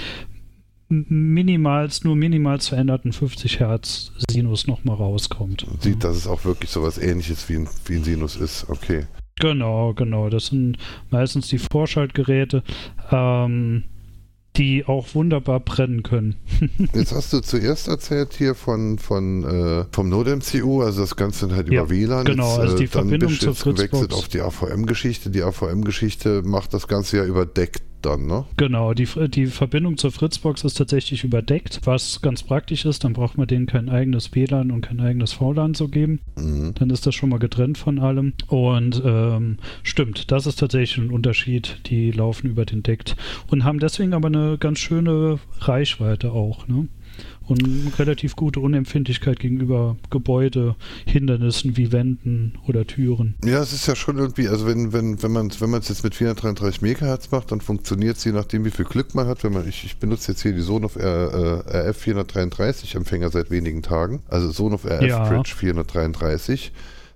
minimals, 0.89 2.03
nur 2.03 2.15
minimals 2.15 2.69
veränderten 2.69 3.11
50 3.11 3.59
Hertz 3.59 4.11
Sinus 4.29 4.67
nochmal 4.67 4.95
rauskommt. 4.95 5.65
Sieht, 5.81 6.03
dass 6.03 6.15
es 6.15 6.27
auch 6.27 6.45
wirklich 6.45 6.71
sowas 6.71 6.97
ähnliches 6.97 7.49
wie 7.49 7.55
ein, 7.55 7.69
wie 7.85 7.95
ein 7.95 8.03
Sinus 8.03 8.37
ist, 8.37 8.69
okay. 8.69 9.05
Genau, 9.39 9.93
genau. 9.93 10.29
Das 10.29 10.47
sind 10.47 10.77
meistens 11.09 11.47
die 11.47 11.59
Vorschaltgeräte, 11.59 12.63
ähm, 13.11 13.83
die 14.55 14.85
auch 14.85 15.13
wunderbar 15.13 15.59
brennen 15.59 16.01
können. 16.01 16.35
Jetzt 16.95 17.13
hast 17.13 17.31
du 17.31 17.41
zuerst 17.41 17.87
erzählt 17.87 18.33
hier 18.33 18.55
von, 18.55 18.97
von 18.97 19.43
äh, 19.43 19.85
vom 19.91 20.09
Node-MCU, 20.09 20.81
also 20.81 21.01
das 21.01 21.15
Ganze 21.15 21.55
halt 21.55 21.69
Ja, 21.69 21.81
über 21.83 21.91
WLAN. 21.91 22.25
genau, 22.25 22.49
Jetzt, 22.53 22.59
also 22.59 22.77
die 22.77 22.83
äh, 22.85 22.87
dann 22.87 23.01
Verbindung 23.03 23.29
bist 23.29 23.43
du 23.43 23.53
zur 23.53 23.53
jetzt 23.53 23.63
gewechselt 23.91 24.11
Fritzbox. 24.11 24.15
auf 24.23 24.27
die 24.29 24.41
AVM-Geschichte. 24.41 25.29
Die 25.29 25.43
AVM-Geschichte 25.43 26.41
macht 26.43 26.73
das 26.73 26.87
Ganze 26.87 27.17
ja 27.17 27.25
überdeckt 27.25 27.83
dann, 28.01 28.25
ne? 28.27 28.45
Genau, 28.57 28.93
die, 28.93 29.07
die 29.29 29.47
Verbindung 29.47 29.97
zur 29.97 30.11
Fritzbox 30.11 30.63
ist 30.63 30.75
tatsächlich 30.75 31.23
überdeckt, 31.23 31.81
was 31.85 32.21
ganz 32.21 32.43
praktisch 32.43 32.85
ist. 32.85 33.03
Dann 33.03 33.13
braucht 33.13 33.37
man 33.37 33.47
denen 33.47 33.65
kein 33.65 33.89
eigenes 33.89 34.33
WLAN 34.33 34.71
und 34.71 34.81
kein 34.81 34.99
eigenes 34.99 35.33
VLAN 35.33 35.73
zu 35.73 35.87
geben. 35.87 36.19
Mhm. 36.35 36.73
Dann 36.75 36.89
ist 36.89 37.05
das 37.05 37.15
schon 37.15 37.29
mal 37.29 37.39
getrennt 37.39 37.77
von 37.77 37.99
allem. 37.99 38.33
Und 38.47 39.01
ähm, 39.05 39.57
stimmt, 39.83 40.31
das 40.31 40.45
ist 40.45 40.59
tatsächlich 40.59 40.97
ein 40.97 41.11
Unterschied. 41.11 41.81
Die 41.87 42.11
laufen 42.11 42.47
über 42.47 42.65
den 42.65 42.83
Deckt 42.83 43.15
und 43.49 43.63
haben 43.63 43.79
deswegen 43.79 44.13
aber 44.13 44.27
eine 44.27 44.57
ganz 44.57 44.79
schöne 44.79 45.39
Reichweite 45.59 46.31
auch. 46.31 46.67
Ne? 46.67 46.87
Und 47.47 47.93
relativ 47.97 48.35
gute 48.35 48.59
Unempfindlichkeit 48.59 49.39
gegenüber 49.39 49.95
Gebäude, 50.09 50.75
Hindernissen 51.05 51.77
wie 51.77 51.91
Wänden 51.91 52.53
oder 52.67 52.85
Türen. 52.85 53.35
Ja, 53.43 53.61
es 53.61 53.73
ist 53.73 53.87
ja 53.87 53.95
schon 53.95 54.17
irgendwie, 54.17 54.47
also 54.47 54.67
wenn, 54.67 54.93
wenn, 54.93 55.21
wenn 55.23 55.31
man 55.31 55.51
wenn 55.59 55.69
man 55.69 55.79
es 55.79 55.89
jetzt 55.89 56.03
mit 56.03 56.15
433 56.15 56.81
MHz 56.81 57.31
macht, 57.31 57.51
dann 57.51 57.61
funktioniert 57.61 58.17
es 58.17 58.23
je 58.23 58.31
nachdem, 58.31 58.65
wie 58.65 58.71
viel 58.71 58.85
Glück 58.85 59.15
man 59.15 59.27
hat. 59.27 59.43
Wenn 59.43 59.53
man, 59.53 59.67
ich, 59.67 59.85
ich 59.85 59.97
benutze 59.97 60.31
jetzt 60.31 60.41
hier 60.41 60.53
die 60.53 60.61
Sonoff 60.61 60.95
R, 60.97 61.63
äh, 61.73 61.89
RF 61.89 61.97
433 61.97 62.95
Empfänger 62.95 63.29
seit 63.29 63.49
wenigen 63.49 63.81
Tagen, 63.81 64.21
also 64.27 64.51
Sonoff 64.51 64.85
RF 64.85 65.01
Ja. 65.01 65.29
Bridge 65.29 65.53
433. 65.55 66.71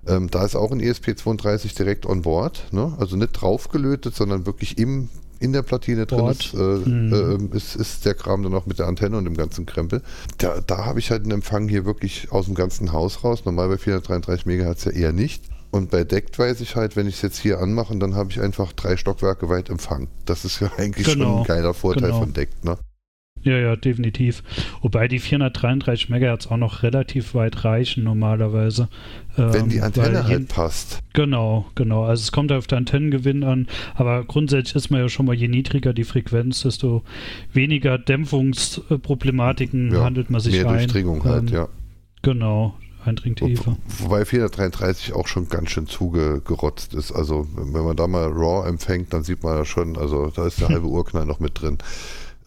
Ähm, 0.07 0.29
da 0.31 0.43
ist 0.45 0.55
auch 0.55 0.71
ein 0.71 0.81
ESP32 0.81 1.75
direkt 1.75 2.05
on 2.05 2.23
board, 2.23 2.67
ne? 2.71 2.95
also 2.99 3.15
nicht 3.15 3.33
draufgelötet, 3.33 4.15
sondern 4.15 4.47
wirklich 4.47 4.79
im, 4.79 5.09
in 5.41 5.53
der 5.53 5.61
Platine 5.63 6.05
drin 6.05 6.19
Board. 6.19 6.37
ist, 6.37 6.53
äh, 6.53 6.57
Mhm. 6.57 7.51
äh, 7.53 7.57
ist, 7.57 7.75
ist 7.75 8.05
der 8.05 8.13
Kram 8.13 8.43
dann 8.43 8.53
auch 8.53 8.65
mit 8.65 8.79
der 8.79 8.87
Antenne 8.87 9.17
und 9.17 9.25
dem 9.25 9.35
ganzen 9.35 9.65
Krempel. 9.65 10.01
Da, 10.37 10.61
da 10.65 10.85
habe 10.85 10.99
ich 10.99 11.11
halt 11.11 11.23
einen 11.23 11.31
Empfang 11.31 11.67
hier 11.67 11.85
wirklich 11.85 12.31
aus 12.31 12.45
dem 12.45 12.55
ganzen 12.55 12.93
Haus 12.93 13.23
raus. 13.23 13.43
Normal 13.45 13.69
bei 13.69 13.77
433 13.77 14.45
MHz 14.45 14.85
ja 14.85 14.91
eher 14.91 15.11
nicht. 15.13 15.43
Und 15.71 15.89
bei 15.89 16.03
Deckt 16.03 16.37
weiß 16.37 16.59
ich 16.61 16.75
halt, 16.75 16.95
wenn 16.97 17.07
ich 17.07 17.15
es 17.15 17.21
jetzt 17.21 17.39
hier 17.39 17.59
anmache, 17.59 17.97
dann 17.97 18.13
habe 18.15 18.29
ich 18.29 18.41
einfach 18.41 18.73
drei 18.73 18.97
Stockwerke 18.97 19.47
weit 19.49 19.69
Empfang. 19.69 20.07
Das 20.25 20.43
ist 20.45 20.59
ja 20.59 20.69
eigentlich 20.77 21.07
schon 21.07 21.19
Genau, 21.19 21.39
ein 21.39 21.43
geiler 21.45 21.73
Vorteil 21.73 22.09
genau. 22.09 22.19
von 22.19 22.33
Deckt, 22.33 22.63
ne? 22.65 22.77
Ja, 23.43 23.57
ja, 23.57 23.75
definitiv. 23.75 24.43
Wobei 24.81 25.07
die 25.07 25.19
433 25.19 26.09
MHz 26.09 26.47
auch 26.47 26.57
noch 26.57 26.83
relativ 26.83 27.33
weit 27.33 27.63
reichen 27.65 28.03
normalerweise. 28.03 28.87
Wenn 29.35 29.63
Ähm, 29.63 29.69
die 29.69 29.81
Antenne 29.81 30.15
weil 30.19 30.27
halt 30.27 30.47
passt. 30.49 30.99
Genau, 31.13 31.65
genau. 31.75 32.03
Also 32.03 32.21
es 32.21 32.31
kommt 32.31 32.51
auf 32.51 32.67
den 32.67 32.79
Antennengewinn 32.79 33.43
an, 33.43 33.67
aber 33.95 34.23
grundsätzlich 34.25 34.75
ist 34.75 34.89
man 34.91 34.99
ja 35.01 35.09
schon 35.09 35.25
mal, 35.25 35.33
je 35.35 35.47
niedriger 35.47 35.93
die 35.93 36.03
Frequenz, 36.03 36.61
desto 36.61 37.03
weniger 37.53 37.97
Dämpfungsproblematiken 37.97 39.91
Ja, 39.93 40.03
handelt 40.03 40.29
man 40.29 40.41
sich 40.41 40.53
Mehr 40.55 40.69
ein. 40.69 40.77
Durchdringung 40.79 41.23
halt, 41.23 41.49
Ähm, 41.49 41.55
ja. 41.55 41.67
Genau, 42.21 42.75
Eindringtiefe. 43.03 43.77
Wo- 43.97 44.05
Wobei 44.05 44.25
433 44.25 45.13
auch 45.13 45.27
schon 45.27 45.49
ganz 45.49 45.71
schön 45.71 45.87
zugerotzt 45.87 46.93
ist. 46.93 47.11
Also 47.11 47.47
wenn 47.55 47.83
man 47.83 47.95
da 47.95 48.07
mal 48.07 48.27
RAW 48.27 48.67
empfängt, 48.67 49.13
dann 49.13 49.23
sieht 49.23 49.43
man 49.43 49.57
ja 49.57 49.65
schon, 49.65 49.97
also 49.97 50.27
da 50.35 50.45
ist 50.45 50.61
der 50.61 50.69
halbe 50.69 50.87
Urknall 50.87 51.25
noch 51.25 51.39
mit 51.39 51.59
drin. 51.61 51.77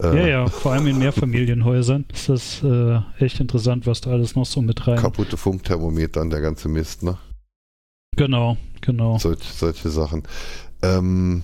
Äh, 0.01 0.17
Ja, 0.17 0.27
ja, 0.27 0.47
vor 0.47 0.73
allem 0.73 0.87
in 0.87 0.97
Mehrfamilienhäusern 0.99 2.05
ist 2.13 2.29
das 2.29 2.63
äh, 2.63 2.99
echt 3.19 3.39
interessant, 3.39 3.85
was 3.87 4.01
da 4.01 4.11
alles 4.11 4.35
noch 4.35 4.45
so 4.45 4.61
mit 4.61 4.87
rein. 4.87 4.97
Kaputte 4.97 5.37
Funkthermometer 5.37 6.21
und 6.21 6.29
der 6.31 6.41
ganze 6.41 6.67
Mist, 6.69 7.03
ne? 7.03 7.17
Genau, 8.17 8.57
genau. 8.81 9.17
Solch, 9.17 9.43
solche 9.43 9.89
Sachen. 9.89 10.23
Ähm, 10.81 11.43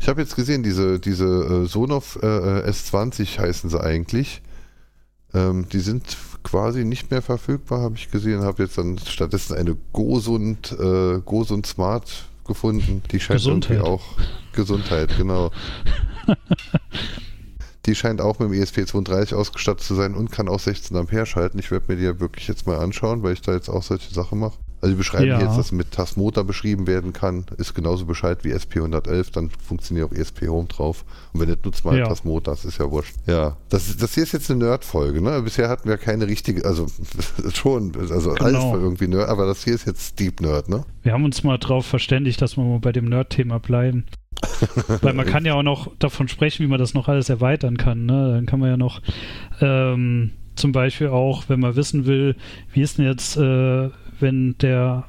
ich 0.00 0.08
habe 0.08 0.20
jetzt 0.20 0.34
gesehen, 0.36 0.62
diese, 0.62 0.98
diese 0.98 1.24
äh, 1.26 1.66
Sonoff 1.66 2.18
äh, 2.22 2.26
äh, 2.26 2.68
S20 2.70 3.38
heißen 3.38 3.70
sie 3.70 3.80
eigentlich. 3.80 4.40
Ähm, 5.34 5.68
die 5.72 5.78
sind 5.80 6.16
quasi 6.42 6.84
nicht 6.84 7.10
mehr 7.10 7.22
verfügbar, 7.22 7.80
habe 7.82 7.96
ich 7.96 8.10
gesehen. 8.10 8.42
Habe 8.42 8.62
jetzt 8.62 8.78
dann 8.78 8.98
stattdessen 8.98 9.56
eine 9.56 9.76
Gosund, 9.92 10.72
äh, 10.80 11.20
Gosund 11.24 11.66
Smart 11.66 12.24
gefunden. 12.46 13.02
Die 13.12 13.20
scheint 13.20 13.38
Gesundheit. 13.40 13.76
irgendwie 13.78 13.88
auch 13.90 14.02
Gesundheit, 14.52 15.16
genau. 15.16 15.50
Die 17.90 17.96
scheint 17.96 18.20
auch 18.20 18.38
mit 18.38 18.50
dem 18.50 18.54
E 18.54 18.62
ESP32 18.62 19.34
ausgestattet 19.34 19.82
zu 19.82 19.96
sein 19.96 20.14
und 20.14 20.30
kann 20.30 20.48
auch 20.48 20.60
16 20.60 20.96
Ampere 20.96 21.26
schalten. 21.26 21.58
Ich 21.58 21.72
werde 21.72 21.86
mir 21.88 21.96
die 21.98 22.04
ja 22.04 22.20
wirklich 22.20 22.46
jetzt 22.46 22.64
mal 22.68 22.78
anschauen, 22.78 23.24
weil 23.24 23.32
ich 23.32 23.40
da 23.42 23.52
jetzt 23.52 23.68
auch 23.68 23.82
solche 23.82 24.14
Sachen 24.14 24.38
mache. 24.38 24.58
Also 24.80 24.94
die 24.94 24.98
beschreiben 24.98 25.26
Ja. 25.26 25.40
jetzt, 25.42 25.58
dass 25.58 25.72
mit 25.72 25.90
Tasmotor 25.90 26.44
beschrieben 26.44 26.86
werden 26.86 27.12
kann, 27.12 27.44
ist 27.58 27.74
genauso 27.74 28.06
Bescheid 28.06 28.44
wie 28.44 28.54
SP111, 28.54 29.32
dann 29.32 29.50
funktioniert 29.50 30.08
auch 30.08 30.14
ESP 30.14 30.46
Home 30.48 30.68
drauf. 30.68 31.04
Und 31.32 31.40
wenn 31.40 31.48
nicht, 31.48 31.64
nutzt 31.66 31.84
man 31.84 31.96
Ja. 31.96 32.06
Tasmotor, 32.06 32.54
das 32.54 32.64
ist 32.64 32.78
ja 32.78 32.88
wurscht. 32.90 33.14
Ja, 33.26 33.56
das, 33.70 33.96
das 33.96 34.14
hier 34.14 34.22
ist 34.22 34.32
jetzt 34.32 34.50
eine 34.52 34.64
Nerd-Folge, 34.64 35.20
ne? 35.20 35.42
Bisher 35.42 35.68
hatten 35.68 35.88
wir 35.88 35.98
keine 35.98 36.28
richtige, 36.28 36.64
also 36.64 36.86
schon, 37.54 37.92
also 37.96 38.30
alles 38.30 38.38
Genau. 38.52 38.72
war 38.72 38.80
irgendwie 38.80 39.08
Nerd, 39.08 39.28
aber 39.28 39.46
das 39.46 39.64
hier 39.64 39.74
ist 39.74 39.86
jetzt 39.86 40.18
Deep 40.20 40.40
Nerd, 40.40 40.68
ne? 40.68 40.84
Wir 41.02 41.12
haben 41.12 41.24
uns 41.24 41.42
mal 41.42 41.58
drauf 41.58 41.84
verständigt, 41.86 42.40
dass 42.40 42.56
wir 42.56 42.62
mal 42.64 42.78
bei 42.78 42.92
dem 42.92 43.06
Nerd-Thema 43.06 43.58
bleiben. 43.58 44.04
Weil 45.02 45.14
man 45.14 45.26
kann 45.26 45.44
ja 45.44 45.54
auch 45.54 45.62
noch 45.62 45.90
davon 45.98 46.28
sprechen, 46.28 46.64
wie 46.64 46.70
man 46.70 46.78
das 46.78 46.94
noch 46.94 47.08
alles 47.08 47.28
erweitern 47.28 47.76
kann. 47.76 48.06
Ne? 48.06 48.32
Dann 48.34 48.46
kann 48.46 48.60
man 48.60 48.70
ja 48.70 48.76
noch 48.76 49.00
ähm, 49.60 50.32
zum 50.54 50.72
Beispiel 50.72 51.08
auch, 51.08 51.48
wenn 51.48 51.60
man 51.60 51.76
wissen 51.76 52.06
will, 52.06 52.36
wie 52.72 52.82
ist 52.82 52.98
denn 52.98 53.06
jetzt, 53.06 53.36
äh, 53.36 53.90
wenn 54.20 54.56
der 54.58 55.04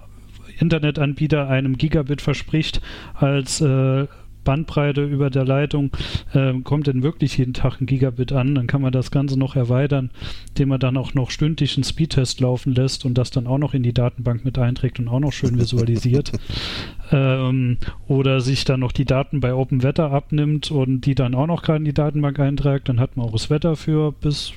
Internetanbieter 0.59 1.47
einem 1.49 1.77
Gigabit 1.77 2.21
verspricht 2.21 2.81
als 3.15 3.61
äh, 3.61 4.07
Bandbreite 4.43 5.03
über 5.03 5.29
der 5.29 5.45
Leitung, 5.45 5.91
äh, 6.33 6.53
kommt 6.63 6.87
denn 6.87 7.03
wirklich 7.03 7.37
jeden 7.37 7.53
Tag 7.53 7.79
ein 7.79 7.85
Gigabit 7.85 8.31
an, 8.31 8.55
dann 8.55 8.67
kann 8.67 8.81
man 8.81 8.91
das 8.91 9.11
Ganze 9.11 9.37
noch 9.37 9.55
erweitern, 9.55 10.09
indem 10.49 10.69
man 10.69 10.79
dann 10.79 10.97
auch 10.97 11.13
noch 11.13 11.31
stündlich 11.31 11.75
einen 11.77 11.83
Speedtest 11.83 12.39
laufen 12.39 12.73
lässt 12.73 13.05
und 13.05 13.17
das 13.17 13.31
dann 13.31 13.47
auch 13.47 13.57
noch 13.57 13.73
in 13.73 13.83
die 13.83 13.93
Datenbank 13.93 14.45
mit 14.45 14.57
einträgt 14.57 14.99
und 14.99 15.07
auch 15.07 15.19
noch 15.19 15.33
schön 15.33 15.59
visualisiert. 15.59 16.31
ähm, 17.11 17.77
oder 18.07 18.41
sich 18.41 18.63
dann 18.63 18.79
noch 18.79 18.91
die 18.91 19.05
Daten 19.05 19.39
bei 19.39 19.53
Open 19.53 19.83
Wetter 19.83 20.11
abnimmt 20.11 20.71
und 20.71 21.01
die 21.01 21.15
dann 21.15 21.35
auch 21.35 21.47
noch 21.47 21.61
gerade 21.61 21.79
in 21.79 21.85
die 21.85 21.93
Datenbank 21.93 22.39
einträgt, 22.39 22.89
dann 22.89 22.99
hat 22.99 23.17
man 23.17 23.27
auch 23.27 23.33
das 23.33 23.49
Wetter 23.49 23.75
für 23.75 24.11
bis 24.11 24.53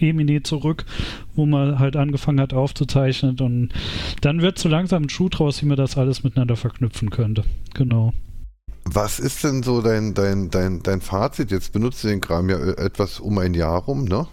Emini 0.00 0.42
zurück, 0.42 0.84
wo 1.34 1.46
man 1.46 1.78
halt 1.78 1.96
angefangen 1.96 2.40
hat 2.40 2.52
aufzuzeichnen 2.52 3.38
und 3.40 3.70
dann 4.20 4.42
wird 4.42 4.58
so 4.58 4.68
langsam 4.68 5.04
ein 5.04 5.08
Schuh 5.08 5.28
draus, 5.28 5.62
wie 5.62 5.66
man 5.66 5.76
das 5.76 5.96
alles 5.96 6.24
miteinander 6.24 6.56
verknüpfen 6.56 7.10
könnte. 7.10 7.44
Genau. 7.74 8.12
Was 8.84 9.18
ist 9.18 9.42
denn 9.44 9.62
so 9.62 9.80
dein, 9.80 10.14
dein, 10.14 10.50
dein, 10.50 10.82
dein 10.82 11.00
Fazit? 11.00 11.50
Jetzt 11.50 11.72
benutzt 11.72 12.04
du 12.04 12.08
den 12.08 12.20
Kram 12.20 12.48
ja 12.48 12.58
äh, 12.58 12.84
etwas 12.84 13.18
um 13.18 13.38
ein 13.38 13.54
Jahr 13.54 13.82
rum, 13.82 14.04
ne? 14.04 14.26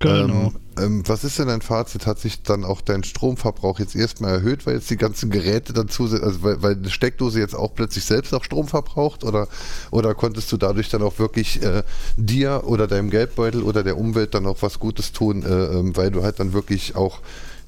Genau. 0.00 0.46
Ähm, 0.46 0.56
ähm, 0.76 1.02
was 1.06 1.22
ist 1.24 1.38
denn 1.38 1.48
dein 1.48 1.62
Fazit? 1.62 2.06
Hat 2.06 2.18
sich 2.18 2.42
dann 2.42 2.64
auch 2.64 2.80
dein 2.80 3.04
Stromverbrauch 3.04 3.78
jetzt 3.78 3.94
erstmal 3.94 4.32
erhöht, 4.32 4.66
weil 4.66 4.74
jetzt 4.74 4.90
die 4.90 4.96
ganzen 4.96 5.30
Geräte 5.30 5.72
dann 5.72 5.88
zusätzlich, 5.88 6.26
also 6.26 6.42
weil, 6.42 6.62
weil 6.62 6.72
eine 6.74 6.90
Steckdose 6.90 7.38
jetzt 7.38 7.54
auch 7.54 7.74
plötzlich 7.74 8.04
selbst 8.04 8.32
noch 8.32 8.44
Strom 8.44 8.68
verbraucht? 8.68 9.22
Oder, 9.22 9.48
oder 9.90 10.14
konntest 10.14 10.50
du 10.50 10.56
dadurch 10.56 10.88
dann 10.88 11.02
auch 11.02 11.18
wirklich 11.18 11.62
äh, 11.62 11.82
dir 12.16 12.62
oder 12.66 12.86
deinem 12.86 13.10
Geldbeutel 13.10 13.62
oder 13.62 13.82
der 13.82 13.96
Umwelt 13.96 14.34
dann 14.34 14.46
auch 14.46 14.62
was 14.62 14.78
Gutes 14.78 15.12
tun, 15.12 15.42
äh, 15.42 15.48
ähm, 15.48 15.96
weil 15.96 16.10
du 16.10 16.22
halt 16.22 16.40
dann 16.40 16.52
wirklich 16.52 16.96
auch 16.96 17.20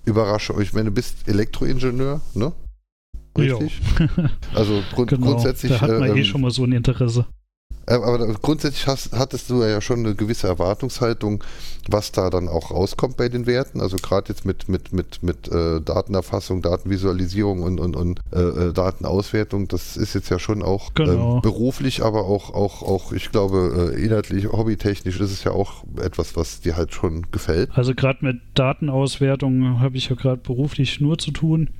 Überraschung, 0.05 0.61
ich 0.61 0.73
meine, 0.73 0.87
du 0.87 0.93
bist 0.93 1.17
Elektroingenieur, 1.27 2.21
ne? 2.35 2.53
Richtig? 3.39 3.81
Also 4.55 4.83
grund, 4.95 5.11
genau. 5.11 5.27
grundsätzlich. 5.27 5.73
Da 5.73 5.81
hat 5.81 5.91
man 5.91 6.05
äh, 6.05 6.13
eh 6.15 6.19
ähm, 6.19 6.25
schon 6.25 6.41
mal 6.41 6.51
so 6.51 6.65
ein 6.65 6.73
Interesse. 6.73 7.27
Äh, 7.87 7.95
aber 7.95 8.19
grundsätzlich 8.41 8.87
hast, 8.87 9.13
hattest 9.13 9.51
du 9.51 9.63
ja 9.63 9.81
schon 9.81 10.01
eine 10.01 10.15
gewisse 10.15 10.49
Erwartungshaltung, 10.49 11.43
was 11.89 12.13
da 12.13 12.31
dann 12.31 12.49
auch 12.49 12.71
rauskommt 12.71 13.17
bei 13.17 13.29
den 13.29 13.47
Werten. 13.47 13.81
Also 13.81 13.97
gerade 13.97 14.29
jetzt 14.29 14.45
mit, 14.45 14.69
mit, 14.69 14.93
mit, 14.93 15.23
mit 15.23 15.49
äh, 15.49 15.81
Datenerfassung, 15.81 16.63
Datenvisualisierung 16.63 17.63
und, 17.63 17.79
und, 17.81 17.97
und 17.97 18.21
äh, 18.33 18.41
äh 18.41 18.73
Datenauswertung, 18.73 19.69
das 19.69 19.97
ist 19.97 20.15
jetzt 20.15 20.31
ja 20.31 20.39
schon 20.39 20.63
auch 20.63 20.95
genau. 20.95 21.39
äh, 21.39 21.41
beruflich, 21.41 22.03
aber 22.03 22.25
auch, 22.25 22.53
auch, 22.53 22.83
auch, 22.83 23.13
ich 23.13 23.31
glaube, 23.31 23.93
äh, 23.95 24.05
inhaltlich, 24.05 24.51
hobbytechnisch 24.51 25.21
ist 25.21 25.31
es 25.31 25.45
ja 25.45 25.53
auch 25.53 25.85
etwas, 26.03 26.37
was 26.37 26.61
dir 26.61 26.77
halt 26.77 26.93
schon 26.93 27.27
gefällt. 27.31 27.71
Also 27.75 27.95
gerade 27.95 28.25
mit 28.25 28.41
Datenauswertung 28.55 29.81
habe 29.81 29.97
ich 29.97 30.09
ja 30.09 30.17
gerade 30.17 30.39
beruflich 30.39 31.01
nur 31.01 31.19
zu 31.19 31.31
tun 31.31 31.71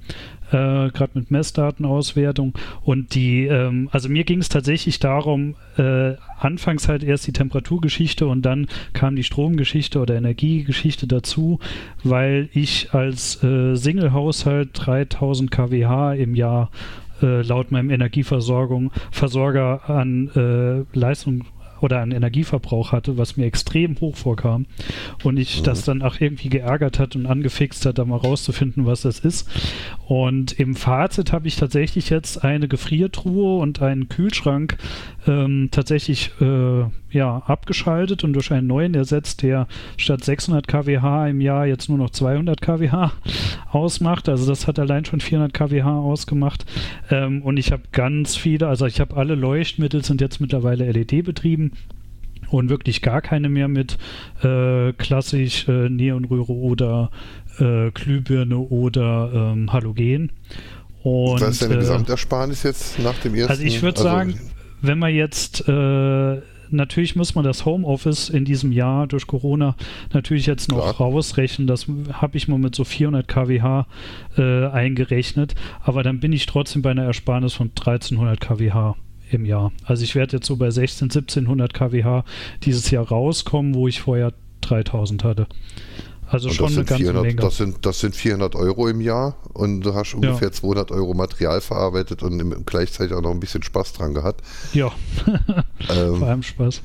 äh, 0.51 0.91
gerade 0.91 1.11
mit 1.15 1.31
Messdatenauswertung. 1.31 2.55
Und 2.85 3.15
die, 3.15 3.47
ähm, 3.47 3.89
also 3.93 4.09
mir 4.09 4.25
ging 4.25 4.41
es 4.41 4.49
tatsächlich 4.49 4.99
darum, 4.99 5.57
äh, 5.97 6.17
anfangs 6.39 6.89
halt 6.89 7.03
erst 7.03 7.27
die 7.27 7.33
Temperaturgeschichte 7.33 8.27
und 8.27 8.43
dann 8.43 8.67
kam 8.93 9.17
die 9.17 9.25
Stromgeschichte 9.25 10.01
oder 10.01 10.15
Energiegeschichte 10.15 11.07
dazu, 11.07 11.59
weil 12.05 12.49
ich 12.53 12.93
als 12.93 13.43
äh, 13.43 13.75
Single-Haushalt 13.75 14.71
3000 14.75 15.51
kWh 15.51 16.21
im 16.21 16.35
Jahr 16.35 16.71
äh, 17.23 17.43
laut 17.43 17.71
meinem 17.71 17.91
Energieversorgung 17.91 18.93
Versorger 19.11 19.89
an 19.89 20.31
äh, 20.35 20.99
Leistung 20.99 21.45
oder 21.81 22.01
an 22.01 22.11
Energieverbrauch 22.11 22.93
hatte, 22.93 23.19
was 23.19 23.37
mir 23.37 23.45
extrem 23.45 24.01
hoch 24.01 24.17
vorkam. 24.17 24.67
Und 25.23 25.37
ich 25.37 25.61
mhm. 25.61 25.65
das 25.65 25.85
dann 25.85 26.03
auch 26.03 26.21
irgendwie 26.21 26.49
geärgert 26.49 26.99
hat 26.99 27.17
und 27.17 27.27
angefixt 27.27 27.85
hat, 27.87 27.99
da 27.99 28.05
mal 28.05 28.17
rauszufinden, 28.17 28.87
was 28.87 29.03
das 29.03 29.21
ist. 29.21 29.49
Und 30.07 30.53
im 30.53 30.77
Fazit 30.77 31.33
habe 31.33 31.49
ich 31.49 31.57
tatsächlich 31.57 32.11
jetzt 32.11 32.45
eine 32.45 32.69
Gefriertruhe 32.69 33.59
und 33.59 33.83
einen 33.83 34.09
Kühlschrank 34.09 34.79
ähm, 35.27 35.69
tatsächlich 35.73 36.31
äh, 36.41 36.85
ja, 37.11 37.43
abgeschaltet 37.47 38.23
und 38.23 38.33
durch 38.33 38.53
einen 38.53 38.69
neuen 38.69 38.95
ersetzt, 38.95 39.43
der 39.43 39.67
statt 39.97 40.23
600 40.23 40.69
kWh 40.69 41.29
im 41.29 41.41
Jahr 41.41 41.67
jetzt 41.67 41.89
nur 41.89 41.99
noch 41.99 42.11
200 42.11 42.61
kWh 42.61 43.11
ausmacht. 43.73 44.29
Also 44.29 44.47
das 44.47 44.69
hat 44.69 44.79
allein 44.79 45.05
schon 45.05 45.21
400 45.21 45.53
kWh 45.53 45.83
ausgemacht. 45.83 46.67
Ähm, 47.11 47.43
und 47.43 47.57
ich 47.57 47.73
habe 47.73 47.83
ganz 47.91 48.37
viele, 48.37 48.69
also 48.69 48.87
ich 48.87 49.01
habe 49.01 49.17
alle 49.17 49.35
Leuchtmittel 49.35 50.05
sind 50.05 50.21
jetzt 50.21 50.41
mittlerweile 50.41 50.89
LED 50.89 51.25
betrieben 51.25 51.73
und 52.49 52.69
wirklich 52.69 53.03
gar 53.03 53.21
keine 53.21 53.49
mehr 53.49 53.69
mit 53.69 53.99
äh, 54.43 54.93
klassisch 54.93 55.69
äh, 55.69 55.89
Neonröhre 55.89 56.53
oder 56.53 57.11
äh, 57.59 57.91
Glühbirne 57.91 58.59
oder 58.59 59.31
ähm, 59.35 59.73
Halogen. 59.73 60.33
Und, 61.03 61.41
Was 61.41 61.51
ist 61.51 61.63
deine 61.63 61.75
äh, 61.75 61.79
Gesamtersparnis 61.79 62.63
jetzt 62.63 62.99
nach 62.99 63.19
dem 63.19 63.35
ersten? 63.35 63.51
Also 63.51 63.63
ich 63.63 63.83
würde 63.83 63.99
also, 63.99 64.09
sagen, 64.09 64.41
wenn 64.83 64.99
man 64.99 65.15
jetzt 65.15 65.69
äh, 65.69 66.41
natürlich 66.71 67.17
muss 67.17 67.35
man 67.35 67.45
das 67.45 67.65
Homeoffice 67.65 68.29
in 68.29 68.45
diesem 68.45 68.73
Jahr 68.73 69.07
durch 69.07 69.27
Corona 69.27 69.77
natürlich 70.13 70.47
jetzt 70.47 70.69
noch 70.69 70.97
Klar. 70.97 71.09
rausrechnen. 71.09 71.67
Das 71.67 71.87
habe 72.13 72.37
ich 72.37 72.49
mal 72.49 72.59
mit 72.59 72.75
so 72.75 72.85
400 72.85 73.27
kWh 73.27 73.85
äh, 74.37 74.67
eingerechnet. 74.67 75.55
Aber 75.83 76.03
dann 76.03 76.21
bin 76.21 76.33
ich 76.33 76.47
trotzdem 76.47 76.83
bei 76.83 76.91
einer 76.91 77.05
Ersparnis 77.05 77.55
von 77.55 77.71
1300 77.71 78.41
kWh 78.41 78.95
im 79.31 79.45
Jahr. 79.45 79.73
Also 79.85 80.05
ich 80.05 80.15
werde 80.15 80.37
jetzt 80.37 80.47
so 80.47 80.57
bei 80.57 80.71
16, 80.71 81.07
1700 81.07 81.75
kWh 81.75 82.23
dieses 82.63 82.91
Jahr 82.91 83.07
rauskommen, 83.07 83.75
wo 83.75 83.89
ich 83.89 84.01
vorher 84.01 84.33
3000 84.63 85.25
hatte. 85.25 85.47
Also 86.29 86.49
und 86.49 86.55
schon 86.55 86.67
eine 86.67 86.77
ganze 86.85 86.97
400, 86.97 87.23
Menge. 87.23 87.37
Das 87.37 87.57
sind, 87.57 87.87
das 87.87 88.01
sind 88.01 88.17
400 88.17 88.57
Euro 88.57 88.89
im 88.89 89.01
Jahr 89.01 89.37
und 89.53 89.83
du 89.83 89.95
hast 89.95 90.15
ungefähr 90.15 90.49
ja. 90.49 90.53
200 90.53 90.91
Euro 90.91 91.15
Material 91.15 91.61
verarbeitet 91.61 92.23
und 92.23 92.67
gleichzeitig 92.67 93.15
auch 93.15 93.23
noch 93.23 93.31
ein 93.31 93.39
bisschen 93.39 93.63
Spaß 93.63 93.93
dran 93.93 94.13
gehabt. 94.13 94.43
Ja, 94.73 94.91
ähm, 95.89 96.17
vor 96.17 96.29
allem 96.29 96.43
Spaß. 96.43 96.83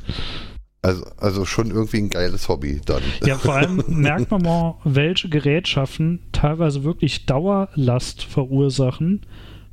Also, 0.83 1.05
also 1.17 1.45
schon 1.45 1.69
irgendwie 1.69 1.99
ein 1.99 2.09
geiles 2.09 2.49
Hobby 2.49 2.81
dann. 2.85 3.01
Ja, 3.25 3.37
vor 3.37 3.55
allem 3.55 3.83
merkt 3.87 4.31
man 4.31 4.41
mal, 4.41 4.75
welche 4.83 5.29
Gerätschaften 5.29 6.19
teilweise 6.31 6.83
wirklich 6.83 7.25
Dauerlast 7.25 8.23
verursachen 8.23 9.21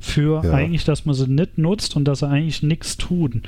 für 0.00 0.43
ja. 0.45 0.52
eigentlich, 0.52 0.85
dass 0.85 1.05
man 1.05 1.14
sie 1.14 1.26
nicht 1.26 1.59
nutzt 1.59 1.97
und 1.97 2.05
dass 2.05 2.21
sie 2.21 2.28
eigentlich 2.28 2.62
nichts 2.62 2.97
tun, 2.97 3.43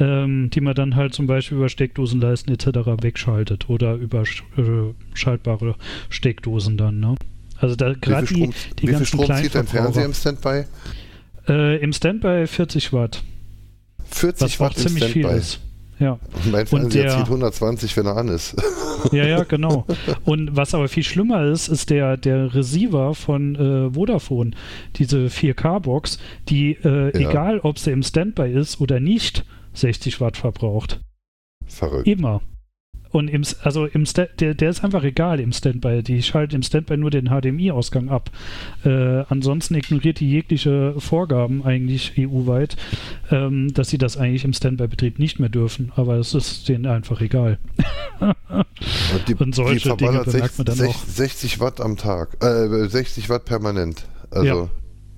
ähm, 0.00 0.50
die 0.50 0.60
man 0.60 0.74
dann 0.74 0.96
halt 0.96 1.14
zum 1.14 1.26
Beispiel 1.26 1.58
über 1.58 1.68
Steckdosenleisten 1.68 2.52
etc. 2.52 2.66
wegschaltet 3.02 3.68
oder 3.68 3.94
über 3.94 4.22
äh, 4.22 4.94
schaltbare 5.14 5.76
Steckdosen 6.08 6.76
dann. 6.76 7.00
Ne? 7.00 7.14
Also 7.58 7.76
da 7.76 7.92
gerade 7.92 8.26
die, 8.26 8.50
die 8.78 8.88
wie 8.88 8.92
ganzen 8.92 9.18
viel 9.18 9.24
Strom 9.24 9.36
zieht 9.36 9.54
dein 9.54 9.66
Fernseher 9.66 10.04
im 10.04 10.14
Standby? 10.14 10.64
Äh, 11.48 11.78
Im 11.78 11.92
Standby 11.92 12.46
40 12.46 12.92
Watt. 12.92 13.22
40 14.10 14.60
Watt 14.60 14.76
im 14.76 14.82
ziemlich 14.82 15.04
Standby. 15.04 15.28
Viel 15.28 15.38
ist. 15.38 15.60
Ja. 16.02 16.18
Mein 16.50 16.66
Fernseher 16.66 17.10
zieht 17.10 17.26
120, 17.26 17.96
wenn 17.96 18.06
er 18.06 18.16
an 18.16 18.28
ist. 18.28 18.56
Ja, 19.10 19.26
ja, 19.26 19.42
genau. 19.42 19.84
Und 20.24 20.54
was 20.56 20.76
aber 20.76 20.86
viel 20.86 21.02
schlimmer 21.02 21.44
ist, 21.46 21.66
ist 21.66 21.90
der, 21.90 22.16
der 22.16 22.54
Receiver 22.54 23.14
von 23.14 23.56
äh, 23.56 23.92
Vodafone, 23.92 24.52
diese 24.94 25.26
4K-Box, 25.26 26.18
die, 26.48 26.74
äh, 26.84 27.20
ja. 27.20 27.30
egal 27.30 27.58
ob 27.58 27.80
sie 27.80 27.90
im 27.90 28.04
Standby 28.04 28.52
ist 28.52 28.80
oder 28.80 29.00
nicht, 29.00 29.44
60 29.74 30.20
Watt 30.20 30.36
verbraucht. 30.36 31.00
Verrückt. 31.66 32.06
Immer. 32.06 32.42
Und 33.12 33.28
im, 33.28 33.42
also 33.62 33.84
im 33.84 34.04
der, 34.04 34.54
der 34.54 34.70
ist 34.70 34.82
einfach 34.82 35.04
egal 35.04 35.38
im 35.38 35.52
Standby. 35.52 36.02
Die 36.02 36.22
schalten 36.22 36.56
im 36.56 36.62
Standby 36.62 36.96
nur 36.96 37.10
den 37.10 37.26
HDMI-Ausgang 37.26 38.08
ab. 38.08 38.30
Äh, 38.84 39.24
ansonsten 39.28 39.74
ignoriert 39.74 40.20
die 40.20 40.30
jegliche 40.30 40.94
Vorgaben 40.98 41.62
eigentlich 41.64 42.14
EU-weit, 42.18 42.76
ähm, 43.30 43.72
dass 43.74 43.90
sie 43.90 43.98
das 43.98 44.16
eigentlich 44.16 44.44
im 44.44 44.54
Standby-Betrieb 44.54 45.18
nicht 45.18 45.38
mehr 45.38 45.50
dürfen. 45.50 45.92
Aber 45.94 46.16
es 46.16 46.34
ist 46.34 46.68
denen 46.68 46.86
einfach 46.86 47.20
egal. 47.20 47.58
Und, 48.18 49.28
die, 49.28 49.34
Und 49.38 49.54
solche 49.54 49.90
die 49.90 49.96
Dinge 49.98 50.24
bemerkt 50.24 50.56
man 50.58 50.64
dann 50.64 50.76
60, 50.76 50.96
auch. 50.96 51.04
60 51.04 51.60
Watt 51.60 51.80
am 51.82 51.96
Tag, 51.98 52.42
äh, 52.42 52.88
60 52.88 53.28
Watt 53.28 53.44
permanent. 53.44 54.06
Also 54.30 54.46
ja, 54.46 54.68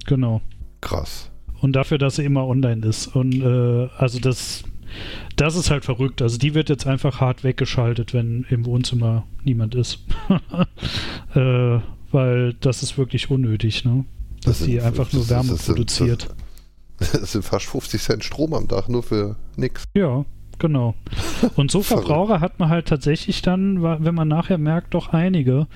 genau. 0.06 0.42
Krass. 0.80 1.30
Und 1.60 1.72
dafür, 1.74 1.98
dass 1.98 2.16
sie 2.16 2.24
immer 2.24 2.46
online 2.46 2.84
ist. 2.84 3.06
Und 3.06 3.40
äh, 3.40 3.88
also 3.96 4.18
das 4.18 4.64
das 5.36 5.56
ist 5.56 5.70
halt 5.70 5.84
verrückt. 5.84 6.22
Also 6.22 6.38
die 6.38 6.54
wird 6.54 6.68
jetzt 6.68 6.86
einfach 6.86 7.20
hart 7.20 7.44
weggeschaltet, 7.44 8.14
wenn 8.14 8.46
im 8.50 8.64
Wohnzimmer 8.66 9.24
niemand 9.44 9.74
ist. 9.74 10.00
äh, 11.34 11.78
weil 12.10 12.54
das 12.60 12.82
ist 12.82 12.96
wirklich 12.96 13.30
unnötig, 13.30 13.84
ne? 13.84 14.04
Dass 14.44 14.58
das 14.58 14.66
die 14.66 14.80
einfach 14.80 15.12
nur 15.12 15.28
Wärme 15.28 15.50
das, 15.50 15.58
das, 15.58 15.66
produziert. 15.66 16.34
Das, 16.98 17.32
sind 17.32 17.44
fast 17.44 17.66
50 17.66 18.00
Cent 18.00 18.24
Strom 18.24 18.54
am 18.54 18.68
Tag, 18.68 18.88
nur 18.88 19.02
für 19.02 19.36
nix. 19.56 19.84
Ja, 19.94 20.24
genau. 20.58 20.94
Und 21.56 21.70
so 21.70 21.82
Verbraucher 21.82 22.40
hat 22.40 22.60
man 22.60 22.68
halt 22.68 22.86
tatsächlich 22.86 23.42
dann, 23.42 23.82
wenn 23.82 24.14
man 24.14 24.28
nachher 24.28 24.58
merkt, 24.58 24.94
doch 24.94 25.08
einige, 25.08 25.66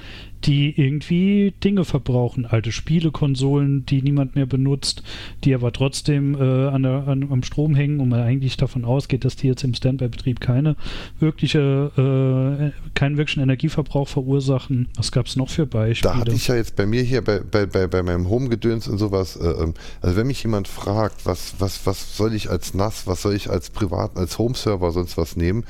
die 0.44 0.80
irgendwie 0.80 1.52
Dinge 1.62 1.84
verbrauchen. 1.84 2.46
Alte 2.46 2.72
Spielekonsolen, 2.72 3.84
die 3.86 4.02
niemand 4.02 4.36
mehr 4.36 4.46
benutzt, 4.46 5.02
die 5.44 5.54
aber 5.54 5.72
trotzdem 5.72 6.34
äh, 6.34 6.68
an 6.68 6.82
der, 6.82 7.08
an, 7.08 7.28
am 7.30 7.42
Strom 7.42 7.74
hängen 7.74 8.00
und 8.00 8.08
man 8.08 8.20
eigentlich 8.20 8.56
davon 8.56 8.84
ausgeht, 8.84 9.24
dass 9.24 9.36
die 9.36 9.48
jetzt 9.48 9.64
im 9.64 9.74
Standby-Betrieb 9.74 10.40
keine 10.40 10.76
wirkliche, 11.18 11.90
äh, 11.96 12.90
keinen 12.94 13.16
wirklichen 13.16 13.42
Energieverbrauch 13.42 14.08
verursachen. 14.08 14.88
Was 14.96 15.12
gab 15.12 15.26
es 15.26 15.36
noch 15.36 15.50
für 15.50 15.66
Beispiele? 15.66 16.14
Da 16.14 16.20
hatte 16.20 16.32
ich 16.32 16.46
ja 16.48 16.54
jetzt 16.54 16.76
bei 16.76 16.86
mir 16.86 17.02
hier 17.02 17.22
bei, 17.22 17.40
bei, 17.40 17.66
bei, 17.66 17.86
bei 17.86 18.02
meinem 18.02 18.28
Home-Gedöns 18.28 18.88
und 18.88 18.98
sowas, 18.98 19.36
äh, 19.36 19.48
ähm, 19.48 19.74
also 20.00 20.16
wenn 20.16 20.26
mich 20.26 20.42
jemand 20.42 20.68
fragt, 20.68 21.26
was, 21.26 21.54
was, 21.58 21.86
was 21.86 22.16
soll 22.16 22.34
ich 22.34 22.50
als 22.50 22.74
NAS, 22.74 23.06
was 23.06 23.22
soll 23.22 23.34
ich 23.34 23.50
als 23.50 23.70
Privat, 23.70 24.16
als 24.16 24.38
Home-Server 24.38 24.92
sonst 24.92 25.16
was 25.16 25.36
nehmen 25.36 25.64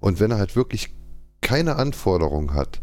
und 0.00 0.20
wenn 0.20 0.30
er 0.30 0.38
halt 0.38 0.56
wirklich 0.56 0.90
keine 1.40 1.76
Anforderung 1.76 2.54
hat, 2.54 2.80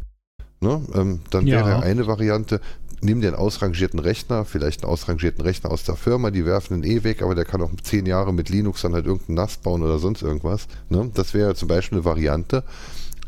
Ne? 0.59 0.81
Ähm, 0.93 1.19
dann 1.29 1.45
ja. 1.45 1.65
wäre 1.65 1.81
eine 1.81 2.07
Variante, 2.07 2.61
nimm 3.01 3.21
dir 3.21 3.27
einen 3.27 3.37
ausrangierten 3.37 3.99
Rechner, 3.99 4.45
vielleicht 4.45 4.83
einen 4.83 4.91
ausrangierten 4.91 5.41
Rechner 5.41 5.71
aus 5.71 5.83
der 5.83 5.95
Firma, 5.95 6.31
die 6.31 6.45
werfen 6.45 6.81
den 6.81 6.91
eh 6.91 7.03
weg, 7.03 7.21
aber 7.21 7.35
der 7.35 7.45
kann 7.45 7.61
auch 7.61 7.71
zehn 7.83 8.05
Jahre 8.05 8.33
mit 8.33 8.49
Linux 8.49 8.81
dann 8.81 8.93
halt 8.93 9.05
irgendeinen 9.05 9.35
NAS 9.35 9.57
bauen 9.57 9.83
oder 9.83 9.99
sonst 9.99 10.21
irgendwas. 10.21 10.67
Ne? 10.89 11.09
Das 11.13 11.33
wäre 11.33 11.55
zum 11.55 11.67
Beispiel 11.67 11.99
eine 11.99 12.05
Variante. 12.05 12.63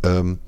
Ähm, 0.04 0.40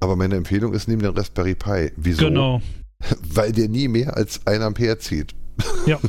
aber 0.00 0.16
meine 0.16 0.36
Empfehlung 0.36 0.74
ist, 0.74 0.88
nimm 0.88 1.00
den 1.00 1.16
Raspberry 1.16 1.54
Pi. 1.54 1.92
Wieso? 1.96 2.26
Genau. 2.26 2.60
Weil 3.34 3.52
der 3.52 3.68
nie 3.68 3.88
mehr 3.88 4.16
als 4.16 4.40
ein 4.46 4.62
Ampere 4.62 4.98
zieht. 4.98 5.34
Ja, 5.86 6.00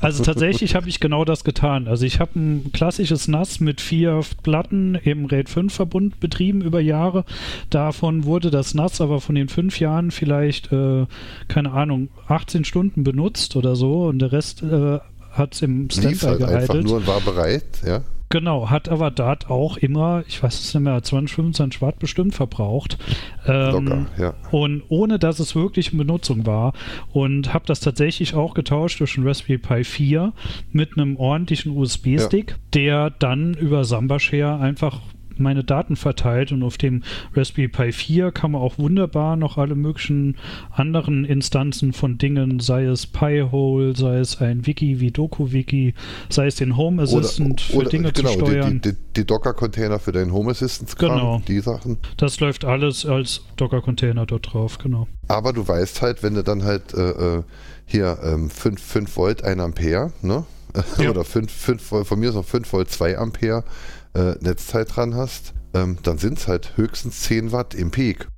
also 0.00 0.22
tatsächlich 0.22 0.74
habe 0.74 0.88
ich 0.88 1.00
genau 1.00 1.24
das 1.24 1.44
getan. 1.44 1.88
Also 1.88 2.04
ich 2.04 2.20
habe 2.20 2.38
ein 2.38 2.70
klassisches 2.72 3.28
NAS 3.28 3.60
mit 3.60 3.80
vier 3.80 4.20
Platten 4.42 4.94
im 4.94 5.26
RAID 5.26 5.48
5 5.48 5.74
Verbund 5.74 6.20
betrieben 6.20 6.62
über 6.62 6.80
Jahre. 6.80 7.24
Davon 7.70 8.24
wurde 8.24 8.50
das 8.50 8.74
NAS 8.74 9.00
aber 9.00 9.20
von 9.20 9.34
den 9.34 9.48
fünf 9.48 9.80
Jahren 9.80 10.10
vielleicht, 10.10 10.72
äh, 10.72 11.06
keine 11.48 11.72
Ahnung, 11.72 12.08
18 12.28 12.64
Stunden 12.64 13.04
benutzt 13.04 13.56
oder 13.56 13.76
so 13.76 14.06
und 14.06 14.20
der 14.20 14.32
Rest 14.32 14.62
äh, 14.62 14.98
hat 15.32 15.54
es 15.54 15.62
im 15.62 15.90
Standby 15.90 16.18
halt 16.18 16.38
gehalten. 16.38 16.60
einfach 16.60 16.82
nur 16.82 16.96
und 16.96 17.06
war 17.06 17.20
bereit, 17.20 17.64
ja? 17.84 18.02
Genau, 18.28 18.70
hat 18.70 18.88
aber 18.88 19.10
Dart 19.10 19.50
auch 19.50 19.76
immer, 19.76 20.24
ich 20.26 20.42
weiß 20.42 20.58
es 20.58 20.74
nicht 20.74 20.82
mehr, 20.82 21.00
20, 21.00 21.34
25 21.34 21.80
Watt 21.80 21.98
bestimmt 21.98 22.34
verbraucht. 22.34 22.98
Ähm, 23.46 23.86
Locker, 23.86 24.06
ja. 24.18 24.34
Und 24.50 24.82
ohne 24.88 25.18
dass 25.18 25.38
es 25.38 25.54
wirklich 25.54 25.92
in 25.92 25.98
Benutzung 25.98 26.44
war. 26.44 26.72
Und 27.12 27.54
habe 27.54 27.66
das 27.66 27.80
tatsächlich 27.80 28.34
auch 28.34 28.54
getauscht 28.54 29.00
durch 29.00 29.16
einen 29.16 29.26
Raspberry 29.26 29.58
Pi 29.58 29.84
4 29.84 30.32
mit 30.72 30.98
einem 30.98 31.16
ordentlichen 31.16 31.76
USB-Stick, 31.76 32.56
der 32.74 33.10
dann 33.10 33.54
über 33.54 33.84
Samba 33.84 34.18
Share 34.18 34.58
einfach 34.58 35.00
meine 35.38 35.64
Daten 35.64 35.96
verteilt 35.96 36.52
und 36.52 36.62
auf 36.62 36.78
dem 36.78 37.02
Raspberry 37.34 37.68
Pi 37.68 37.92
4 37.92 38.32
kann 38.32 38.52
man 38.52 38.62
auch 38.62 38.78
wunderbar 38.78 39.36
noch 39.36 39.58
alle 39.58 39.74
möglichen 39.74 40.36
anderen 40.70 41.24
Instanzen 41.24 41.92
von 41.92 42.18
Dingen, 42.18 42.60
sei 42.60 42.84
es 42.84 43.06
Pi-hole, 43.06 43.96
sei 43.96 44.18
es 44.18 44.40
ein 44.40 44.66
Wiki 44.66 45.00
wie 45.00 45.10
DokuWiki, 45.10 45.94
sei 46.28 46.46
es 46.46 46.56
den 46.56 46.76
Home 46.76 47.02
Assistant 47.02 47.60
für 47.60 47.76
oder, 47.76 47.90
Dinge 47.90 48.12
genau, 48.12 48.30
zu 48.30 48.38
steuern. 48.38 48.80
Die, 48.80 48.92
die, 48.92 48.98
die 49.16 49.26
Docker-Container 49.26 49.98
für 49.98 50.12
deinen 50.12 50.32
Home 50.32 50.50
Assistant, 50.50 50.96
Genau. 50.98 51.42
die 51.46 51.60
Sachen. 51.60 51.98
das 52.16 52.40
läuft 52.40 52.64
alles 52.64 53.06
als 53.06 53.42
Docker-Container 53.56 54.26
dort 54.26 54.52
drauf, 54.52 54.78
genau. 54.78 55.06
Aber 55.28 55.52
du 55.52 55.66
weißt 55.66 56.02
halt, 56.02 56.22
wenn 56.22 56.34
du 56.34 56.42
dann 56.44 56.64
halt 56.64 56.94
äh, 56.94 57.38
äh, 57.38 57.42
hier 57.84 58.18
ähm, 58.22 58.50
5, 58.50 58.80
5 58.80 59.16
Volt 59.16 59.44
1 59.44 59.60
Ampere, 59.60 60.12
ne? 60.22 60.44
Ja. 60.98 61.10
Oder 61.10 61.24
5, 61.24 61.50
5 61.50 61.90
Volt, 61.90 62.06
von 62.06 62.18
mir 62.18 62.28
ist 62.28 62.34
noch 62.34 62.44
5 62.44 62.70
Volt 62.72 62.90
2 62.90 63.16
Ampere 63.18 63.64
äh, 64.16 64.34
Netzzeit 64.40 64.94
dran 64.96 65.14
hast, 65.14 65.54
ähm, 65.74 65.98
dann 66.02 66.18
sind 66.18 66.38
es 66.38 66.48
halt 66.48 66.76
höchstens 66.76 67.20
10 67.22 67.52
Watt 67.52 67.74
im 67.74 67.90
Peak. 67.90 68.28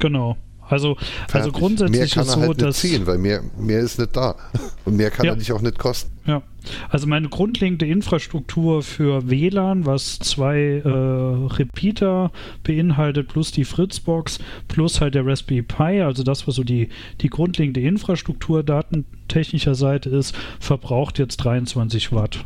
Genau. 0.00 0.36
Also, 0.68 0.96
also 1.32 1.52
grundsätzlich 1.52 1.96
mehr 1.96 2.08
kann 2.08 2.22
ist 2.24 2.28
er 2.30 2.34
so, 2.34 2.40
halt 2.40 2.48
nicht 2.56 2.62
dass. 2.62 2.78
ziehen, 2.80 3.06
weil 3.06 3.18
mehr, 3.18 3.40
mehr 3.56 3.78
ist 3.78 4.00
nicht 4.00 4.16
da. 4.16 4.34
Und 4.84 4.96
mehr 4.96 5.10
kann 5.10 5.24
Ja. 5.26 5.32
er 5.32 5.36
dich 5.36 5.52
auch 5.52 5.60
nicht 5.60 5.78
kosten. 5.78 6.10
Ja, 6.26 6.42
also 6.88 7.06
meine 7.06 7.28
grundlegende 7.28 7.86
Infrastruktur 7.86 8.82
für 8.82 9.30
WLAN, 9.30 9.86
was 9.86 10.18
zwei 10.18 10.82
äh, 10.84 10.88
Repeater 10.88 12.32
beinhaltet, 12.64 13.28
plus 13.28 13.52
die 13.52 13.64
Fritzbox, 13.64 14.40
plus 14.66 15.00
halt 15.00 15.14
der 15.14 15.24
Raspberry 15.24 15.62
Pi, 15.62 16.00
also 16.02 16.24
das, 16.24 16.48
was 16.48 16.56
so 16.56 16.64
die, 16.64 16.88
die 17.20 17.28
grundlegende 17.28 17.80
Infrastruktur 17.82 18.64
datentechnischer 18.64 19.76
Seite 19.76 20.10
ist, 20.10 20.34
verbraucht 20.58 21.20
jetzt 21.20 21.36
23 21.38 22.10
Watt. 22.12 22.44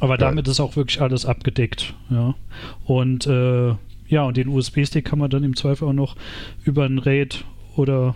Aber 0.00 0.16
damit 0.18 0.46
ist 0.48 0.60
auch 0.60 0.76
wirklich 0.76 1.00
alles 1.00 1.24
abgedeckt. 1.26 1.94
Ja. 2.10 2.34
Und 2.84 3.26
äh, 3.26 3.74
ja, 4.08 4.22
und 4.24 4.36
den 4.36 4.48
USB-Stick 4.48 5.04
kann 5.04 5.18
man 5.18 5.30
dann 5.30 5.42
im 5.44 5.56
Zweifel 5.56 5.88
auch 5.88 5.92
noch 5.92 6.16
über 6.64 6.84
ein 6.84 6.98
RAID 6.98 7.44
oder 7.76 8.14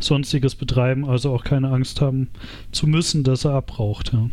sonstiges 0.00 0.54
betreiben, 0.56 1.08
also 1.08 1.32
auch 1.32 1.44
keine 1.44 1.70
Angst 1.70 2.00
haben 2.00 2.28
zu 2.72 2.86
müssen, 2.88 3.22
dass 3.22 3.44
er 3.44 3.52
abbraucht. 3.52 4.12
Ja. 4.12 4.28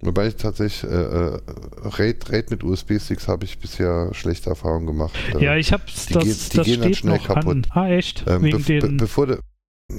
Wobei 0.00 0.26
ich 0.26 0.34
tatsächlich 0.36 0.90
äh, 0.90 0.96
äh, 0.96 1.38
RAID, 1.84 2.32
RAID 2.32 2.50
mit 2.50 2.64
USB-Sticks 2.64 3.28
habe 3.28 3.44
ich 3.44 3.58
bisher 3.60 4.08
schlechte 4.12 4.50
Erfahrungen 4.50 4.86
gemacht. 4.86 5.12
Ja, 5.38 5.54
ich 5.56 5.72
habe 5.72 5.84
die 5.86 6.12
das, 6.12 6.24
gehen- 6.24 6.34
die 6.50 6.56
das 6.56 6.66
gehen 6.66 6.80
dann 6.80 6.82
steht 6.92 6.96
schnell 6.96 7.16
noch 7.18 7.24
kaputt. 7.28 7.46
an. 7.46 7.66
Ah, 7.70 7.88
echt? 7.88 8.24
ähm, 8.26 8.42
wegen, 8.42 8.64
be 8.64 8.78
den, 8.80 8.96
bevor 8.96 9.28
du, 9.28 9.38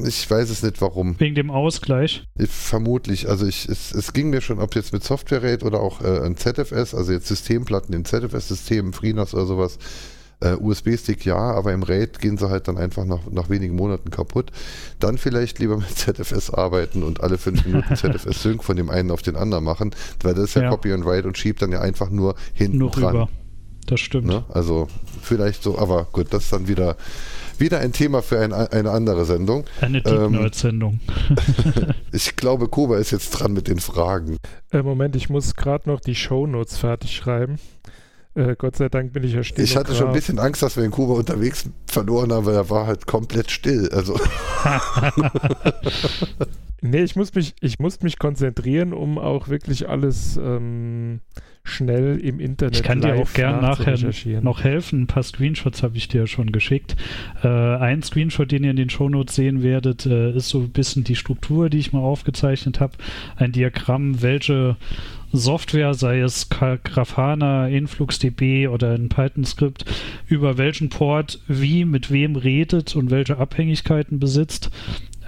ich 0.05 0.29
weiß 0.29 0.49
es 0.49 0.63
nicht 0.63 0.81
warum. 0.81 1.19
wegen 1.19 1.35
dem 1.35 1.51
Ausgleich. 1.51 2.25
Ich, 2.37 2.49
vermutlich, 2.49 3.29
also 3.29 3.45
ich, 3.45 3.67
es, 3.69 3.93
es 3.93 4.13
ging 4.13 4.29
mir 4.29 4.41
schon, 4.41 4.59
ob 4.59 4.75
jetzt 4.75 4.93
mit 4.93 5.03
Software-RAID 5.03 5.63
oder 5.63 5.79
auch 5.79 6.01
äh, 6.01 6.19
ein 6.25 6.37
ZFS, 6.37 6.93
also 6.95 7.11
jetzt 7.11 7.27
Systemplatten 7.27 7.93
im 7.93 8.05
ZFS-System, 8.05 8.93
FreeNAS 8.93 9.33
oder 9.33 9.45
sowas, 9.45 9.77
äh, 10.41 10.55
USB-Stick 10.55 11.25
ja, 11.25 11.37
aber 11.37 11.71
im 11.73 11.83
RAID 11.83 12.19
gehen 12.19 12.37
sie 12.37 12.49
halt 12.49 12.67
dann 12.67 12.77
einfach 12.77 13.05
nach, 13.05 13.19
nach 13.31 13.49
wenigen 13.49 13.75
Monaten 13.75 14.09
kaputt. 14.09 14.51
Dann 14.99 15.17
vielleicht 15.17 15.59
lieber 15.59 15.77
mit 15.77 15.89
ZFS 15.97 16.49
arbeiten 16.49 17.03
und 17.03 17.21
alle 17.21 17.37
fünf 17.37 17.65
Minuten 17.65 17.95
ZFS-Sync 17.95 18.63
von 18.63 18.75
dem 18.75 18.89
einen 18.89 19.11
auf 19.11 19.21
den 19.21 19.35
anderen 19.35 19.63
machen, 19.63 19.91
weil 20.21 20.33
das 20.33 20.45
ist 20.45 20.55
ja, 20.55 20.63
Ja. 20.63 20.69
Copy 20.69 20.91
and 20.91 21.05
Write 21.05 21.27
und 21.27 21.37
schiebt 21.37 21.61
dann 21.61 21.71
ja 21.71 21.81
einfach 21.81 22.09
nur 22.09 22.35
hinten 22.53 22.77
Nur 22.79 22.91
dran. 22.91 23.15
rüber. 23.15 23.29
Das 23.85 23.99
stimmt. 23.99 24.27
Ne? 24.27 24.45
Also 24.49 24.87
vielleicht 25.21 25.61
so, 25.61 25.77
aber 25.77 26.05
gut, 26.11 26.27
das 26.33 26.45
ist 26.45 26.53
dann 26.53 26.67
wieder, 26.69 26.95
wieder 27.63 27.79
ein 27.79 27.93
Thema 27.93 28.21
für 28.21 28.39
ein, 28.39 28.53
eine 28.53 28.91
andere 28.91 29.25
Sendung. 29.25 29.63
Eine 29.81 30.01
Deep 30.01 30.13
Ähm, 30.13 30.31
Nerd-Sendung. 30.33 30.99
Ich 32.11 32.35
glaube, 32.35 32.67
Kuba 32.67 32.97
ist 32.97 33.09
jetzt 33.09 33.31
dran 33.31 33.53
mit 33.53 33.67
den 33.67 33.79
Fragen. 33.79 34.37
Äh, 34.71 34.83
Moment, 34.83 35.15
ich 35.15 35.29
muss 35.29 35.55
gerade 35.55 35.89
noch 35.89 35.99
die 35.99 36.13
Shownotes 36.13 36.77
fertig 36.77 37.15
schreiben. 37.15 37.57
Äh, 38.35 38.55
Gott 38.57 38.75
sei 38.75 38.89
Dank 38.89 39.13
bin 39.13 39.23
ich 39.23 39.33
ja 39.33 39.43
still. 39.43 39.63
Ich 39.63 39.75
hatte 39.75 39.93
schon 39.93 40.07
ein 40.07 40.13
bisschen 40.13 40.39
Angst, 40.39 40.63
dass 40.63 40.75
wir 40.75 40.83
in 40.83 40.91
Kuba 40.91 41.13
unterwegs 41.13 41.69
verloren 41.87 42.33
haben, 42.33 42.45
weil 42.45 42.55
er 42.55 42.69
war 42.69 42.87
halt 42.87 43.05
komplett 43.05 43.51
still. 43.51 43.89
Also 43.93 44.19
Nee, 46.85 47.03
ich 47.03 47.15
muss 47.15 47.33
mich, 47.33 47.53
ich 47.61 47.79
muss 47.79 48.01
mich 48.01 48.19
konzentrieren, 48.19 48.91
um 48.91 49.17
auch 49.17 49.47
wirklich 49.47 49.87
alles 49.87 50.35
ähm, 50.35 51.21
schnell 51.63 52.19
im 52.19 52.41
Internet 52.41 52.75
Ich 52.75 52.83
kann 52.83 52.99
dir 52.99 53.15
auch 53.15 53.31
gern 53.31 53.61
nachher 53.61 53.97
noch 54.41 54.65
helfen. 54.65 55.03
Ein 55.03 55.07
paar 55.07 55.23
Screenshots 55.23 55.81
habe 55.81 55.95
ich 55.95 56.09
dir 56.09 56.27
schon 56.27 56.51
geschickt. 56.51 56.97
Äh, 57.41 57.47
ein 57.47 58.03
Screenshot, 58.03 58.51
den 58.51 58.65
ihr 58.65 58.71
in 58.71 58.75
den 58.75 58.89
Shownotes 58.89 59.33
sehen 59.33 59.63
werdet, 59.63 60.05
äh, 60.05 60.35
ist 60.35 60.49
so 60.49 60.59
ein 60.59 60.71
bisschen 60.71 61.05
die 61.05 61.15
Struktur, 61.15 61.69
die 61.69 61.77
ich 61.77 61.93
mal 61.93 62.01
aufgezeichnet 62.01 62.81
habe. 62.81 62.97
Ein 63.37 63.53
Diagramm, 63.53 64.21
welche 64.21 64.75
Software, 65.35 65.95
sei 65.95 66.19
es 66.19 66.47
Grafana, 66.49 67.67
InfluxDB 67.67 68.67
oder 68.67 68.93
ein 68.93 69.09
Python-Skript, 69.09 69.85
über 70.27 70.59
welchen 70.59 70.89
Port 70.89 71.39
wie 71.47 71.85
mit 71.85 72.11
wem 72.11 72.35
redet 72.35 72.95
und 72.95 73.09
welche 73.09 73.37
Abhängigkeiten 73.37 74.19
besitzt. 74.19 74.69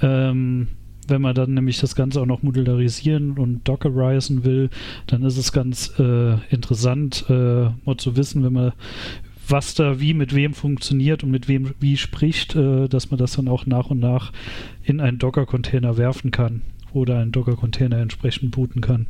Ähm, 0.03 0.67
wenn 1.07 1.21
man 1.21 1.35
dann 1.35 1.53
nämlich 1.53 1.79
das 1.79 1.95
Ganze 1.95 2.21
auch 2.21 2.25
noch 2.25 2.43
modularisieren 2.43 3.37
und 3.37 3.67
dockerisen 3.67 4.43
will, 4.43 4.69
dann 5.07 5.23
ist 5.23 5.37
es 5.37 5.51
ganz 5.51 5.93
äh, 5.99 6.35
interessant, 6.49 7.25
äh, 7.29 7.69
mal 7.85 7.97
zu 7.97 8.15
wissen, 8.15 8.43
wenn 8.43 8.53
man 8.53 8.73
was 9.47 9.75
da 9.75 9.99
wie 9.99 10.13
mit 10.13 10.33
wem 10.33 10.53
funktioniert 10.53 11.23
und 11.23 11.31
mit 11.31 11.47
wem 11.47 11.71
wie 11.79 11.97
spricht, 11.97 12.55
äh, 12.55 12.87
dass 12.87 13.11
man 13.11 13.17
das 13.17 13.33
dann 13.33 13.47
auch 13.47 13.65
nach 13.65 13.89
und 13.89 13.99
nach 13.99 14.31
in 14.83 14.99
einen 14.99 15.19
Docker-Container 15.19 15.97
werfen 15.97 16.31
kann 16.31 16.61
oder 16.93 17.19
einen 17.19 17.31
Docker-Container 17.31 17.97
entsprechend 17.97 18.51
booten 18.51 18.81
kann. 18.81 19.07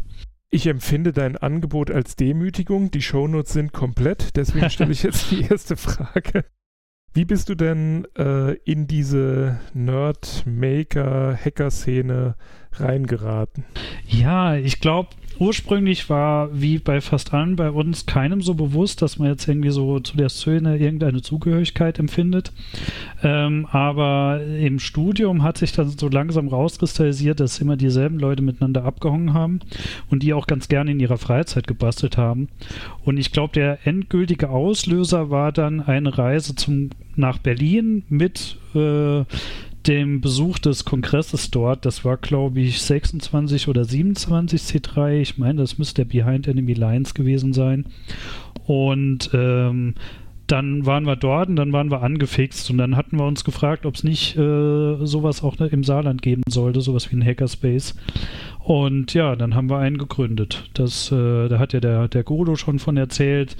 Ich 0.49 0.67
empfinde 0.67 1.11
dein 1.11 1.35
Angebot 1.37 1.91
als 1.91 2.15
Demütigung. 2.15 2.91
Die 2.91 3.01
Shownotes 3.01 3.51
sind 3.53 3.73
komplett, 3.73 4.37
deswegen 4.37 4.69
stelle 4.69 4.91
ich 4.91 5.01
jetzt 5.03 5.31
die 5.31 5.41
erste 5.49 5.75
Frage. 5.75 6.45
Wie 7.13 7.25
bist 7.25 7.49
du 7.49 7.55
denn 7.55 8.07
äh, 8.17 8.53
in 8.65 8.87
diese 8.87 9.59
Nerd-Maker-Hacker-Szene 9.73 12.35
reingeraten? 12.73 13.65
Ja, 14.05 14.55
ich 14.55 14.79
glaube, 14.81 15.09
ursprünglich 15.39 16.09
war, 16.09 16.49
wie 16.53 16.77
bei 16.77 17.01
fast 17.01 17.33
allen 17.33 17.55
bei 17.55 17.69
uns, 17.69 18.05
keinem 18.05 18.41
so 18.41 18.53
bewusst, 18.53 19.01
dass 19.01 19.19
man 19.19 19.29
jetzt 19.29 19.47
irgendwie 19.47 19.69
so 19.69 19.99
zu 19.99 20.17
der 20.17 20.29
Szene 20.29 20.77
irgendeine 20.77 21.21
Zugehörigkeit 21.21 21.99
empfindet. 21.99 22.51
Ähm, 23.23 23.67
aber 23.71 24.41
im 24.43 24.79
Studium 24.79 25.43
hat 25.43 25.57
sich 25.57 25.71
dann 25.71 25.89
so 25.89 26.09
langsam 26.09 26.47
rauskristallisiert, 26.47 27.39
dass 27.39 27.59
immer 27.59 27.77
dieselben 27.77 28.19
Leute 28.19 28.41
miteinander 28.41 28.85
abgehangen 28.85 29.33
haben 29.33 29.59
und 30.09 30.23
die 30.23 30.33
auch 30.33 30.47
ganz 30.47 30.67
gerne 30.67 30.91
in 30.91 30.99
ihrer 30.99 31.17
Freizeit 31.17 31.67
gebastelt 31.67 32.17
haben. 32.17 32.49
Und 33.03 33.17
ich 33.17 33.31
glaube, 33.31 33.53
der 33.53 33.85
endgültige 33.85 34.49
Auslöser 34.49 35.29
war 35.29 35.51
dann 35.51 35.81
eine 35.81 36.17
Reise 36.17 36.55
zum, 36.55 36.89
nach 37.15 37.37
Berlin 37.37 38.03
mit 38.09 38.57
äh, 38.73 39.23
dem 39.87 40.21
Besuch 40.21 40.59
des 40.59 40.85
Kongresses 40.85 41.51
dort, 41.51 41.85
das 41.85 42.03
war 42.03 42.17
glaube 42.17 42.59
ich 42.61 42.81
26 42.81 43.67
oder 43.67 43.85
27 43.85 44.61
C3, 44.61 45.21
ich 45.21 45.37
meine, 45.37 45.61
das 45.61 45.77
müsste 45.77 46.05
der 46.05 46.11
Behind 46.11 46.47
Enemy 46.47 46.73
Lines 46.73 47.13
gewesen 47.13 47.53
sein. 47.53 47.85
Und 48.65 49.29
ähm, 49.33 49.93
dann 50.47 50.85
waren 50.85 51.05
wir 51.05 51.15
dort 51.15 51.49
und 51.49 51.55
dann 51.55 51.73
waren 51.73 51.89
wir 51.89 52.03
angefixt 52.03 52.69
und 52.69 52.77
dann 52.77 52.95
hatten 52.95 53.17
wir 53.17 53.25
uns 53.25 53.43
gefragt, 53.43 53.85
ob 53.85 53.95
es 53.95 54.03
nicht 54.03 54.37
äh, 54.37 55.05
sowas 55.05 55.43
auch 55.43 55.59
im 55.59 55.83
Saarland 55.83 56.21
geben 56.21 56.43
sollte, 56.47 56.81
sowas 56.81 57.11
wie 57.11 57.15
ein 57.15 57.25
Hackerspace. 57.25 57.95
Und 58.59 59.13
ja, 59.13 59.35
dann 59.35 59.55
haben 59.55 59.69
wir 59.69 59.77
einen 59.79 59.97
gegründet. 59.97 60.69
Das, 60.73 61.11
äh, 61.11 61.47
da 61.47 61.59
hat 61.59 61.73
ja 61.73 61.79
der, 61.79 62.07
der 62.07 62.23
Godo 62.23 62.55
schon 62.55 62.79
von 62.79 62.97
erzählt, 62.97 63.55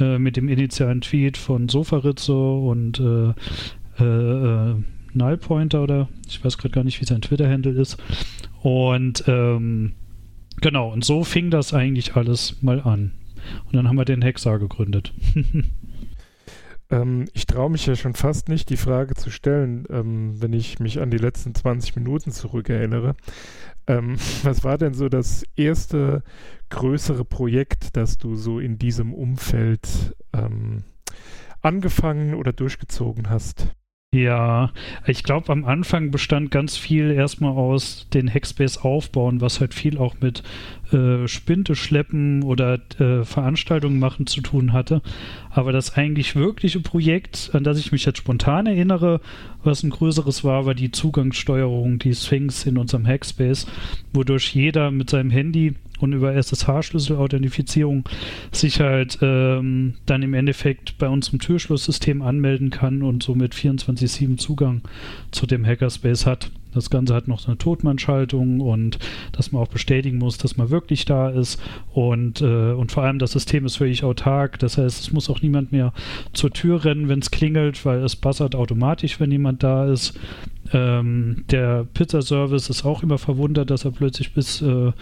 äh, 0.00 0.18
mit 0.18 0.36
dem 0.36 0.48
initialen 0.48 1.00
Tweet 1.00 1.36
von 1.36 1.68
Sofarizzo 1.68 2.68
und 2.68 3.00
äh, 3.00 3.32
äh, 4.00 4.04
äh, 4.04 4.74
Nullpointer 5.14 5.82
oder 5.82 6.08
ich 6.28 6.44
weiß 6.44 6.58
gerade 6.58 6.74
gar 6.74 6.84
nicht, 6.84 7.00
wie 7.00 7.06
sein 7.06 7.22
Twitter-Handle 7.22 7.72
ist. 7.80 7.96
Und 8.62 9.24
ähm, 9.26 9.94
genau, 10.60 10.92
und 10.92 11.04
so 11.04 11.24
fing 11.24 11.50
das 11.50 11.74
eigentlich 11.74 12.16
alles 12.16 12.62
mal 12.62 12.80
an. 12.80 13.12
Und 13.66 13.76
dann 13.76 13.88
haben 13.88 13.96
wir 13.96 14.04
den 14.04 14.22
Hexar 14.22 14.58
gegründet. 14.58 15.12
Ähm, 16.90 17.26
ich 17.32 17.46
traue 17.46 17.70
mich 17.70 17.86
ja 17.86 17.96
schon 17.96 18.14
fast 18.14 18.48
nicht, 18.48 18.68
die 18.68 18.76
Frage 18.76 19.14
zu 19.14 19.30
stellen, 19.30 19.86
ähm, 19.90 20.40
wenn 20.40 20.52
ich 20.52 20.78
mich 20.80 21.00
an 21.00 21.10
die 21.10 21.18
letzten 21.18 21.54
20 21.54 21.96
Minuten 21.96 22.30
zurückerinnere. 22.30 23.16
Ähm, 23.86 24.16
was 24.42 24.64
war 24.64 24.78
denn 24.78 24.94
so 24.94 25.08
das 25.08 25.44
erste 25.56 26.22
größere 26.70 27.24
Projekt, 27.24 27.96
das 27.96 28.18
du 28.18 28.36
so 28.36 28.58
in 28.58 28.78
diesem 28.78 29.14
Umfeld 29.14 30.14
ähm, 30.32 30.84
angefangen 31.62 32.34
oder 32.34 32.52
durchgezogen 32.52 33.30
hast? 33.30 33.68
Ja, 34.14 34.70
ich 35.08 35.24
glaube, 35.24 35.50
am 35.50 35.64
Anfang 35.64 36.12
bestand 36.12 36.52
ganz 36.52 36.76
viel 36.76 37.10
erstmal 37.10 37.50
aus 37.50 38.06
den 38.14 38.32
Hackspace 38.32 38.78
aufbauen, 38.78 39.40
was 39.40 39.58
halt 39.58 39.74
viel 39.74 39.98
auch 39.98 40.14
mit 40.20 40.44
äh, 40.92 41.26
Spinte 41.26 41.74
schleppen 41.74 42.44
oder 42.44 42.78
äh, 43.00 43.24
Veranstaltungen 43.24 43.98
machen 43.98 44.28
zu 44.28 44.40
tun 44.40 44.72
hatte. 44.72 45.02
Aber 45.50 45.72
das 45.72 45.96
eigentlich 45.96 46.36
wirkliche 46.36 46.78
Projekt, 46.78 47.50
an 47.54 47.64
das 47.64 47.76
ich 47.76 47.90
mich 47.90 48.04
jetzt 48.04 48.18
spontan 48.18 48.66
erinnere, 48.66 49.20
was 49.64 49.82
ein 49.82 49.90
größeres 49.90 50.44
war, 50.44 50.64
war 50.64 50.76
die 50.76 50.92
Zugangssteuerung, 50.92 51.98
die 51.98 52.14
Sphinx 52.14 52.66
in 52.66 52.78
unserem 52.78 53.08
Hackspace, 53.08 53.66
wodurch 54.12 54.54
jeder 54.54 54.92
mit 54.92 55.10
seinem 55.10 55.30
Handy 55.30 55.74
und 56.04 56.12
über 56.12 56.34
SSH-Schlüssel-Authentifizierung 56.34 58.08
sich 58.52 58.80
halt 58.80 59.18
ähm, 59.22 59.94
dann 60.06 60.22
im 60.22 60.34
Endeffekt 60.34 60.98
bei 60.98 61.08
unserem 61.08 61.40
Türschlusssystem 61.40 62.22
anmelden 62.22 62.70
kann 62.70 63.02
und 63.02 63.22
somit 63.22 63.54
24-7 63.54 64.38
Zugang 64.38 64.82
zu 65.32 65.46
dem 65.46 65.64
Hackerspace 65.66 66.26
hat. 66.26 66.50
Das 66.74 66.90
Ganze 66.90 67.14
hat 67.14 67.28
noch 67.28 67.46
eine 67.46 67.56
Totmannschaltung 67.56 68.60
und 68.60 68.98
dass 69.32 69.52
man 69.52 69.62
auch 69.62 69.68
bestätigen 69.68 70.18
muss, 70.18 70.38
dass 70.38 70.56
man 70.56 70.70
wirklich 70.70 71.04
da 71.04 71.30
ist. 71.30 71.60
Und, 71.92 72.40
äh, 72.40 72.72
und 72.72 72.90
vor 72.90 73.04
allem 73.04 73.20
das 73.20 73.32
System 73.32 73.64
ist 73.64 73.76
völlig 73.76 74.02
autark. 74.02 74.58
Das 74.58 74.76
heißt, 74.76 75.00
es 75.00 75.12
muss 75.12 75.30
auch 75.30 75.40
niemand 75.40 75.70
mehr 75.70 75.92
zur 76.32 76.50
Tür 76.50 76.84
rennen, 76.84 77.08
wenn 77.08 77.20
es 77.20 77.30
klingelt, 77.30 77.84
weil 77.84 78.02
es 78.02 78.16
buzzert 78.16 78.56
automatisch, 78.56 79.20
wenn 79.20 79.30
jemand 79.30 79.62
da 79.62 79.90
ist. 79.90 80.18
Ähm, 80.74 81.44
der 81.50 81.86
Pizzaservice 81.94 82.68
ist 82.68 82.84
auch 82.84 83.04
immer 83.04 83.16
verwundert, 83.16 83.70
dass 83.70 83.84
er 83.84 83.92
plötzlich 83.92 84.34
bis 84.34 84.60
äh, 84.60 84.92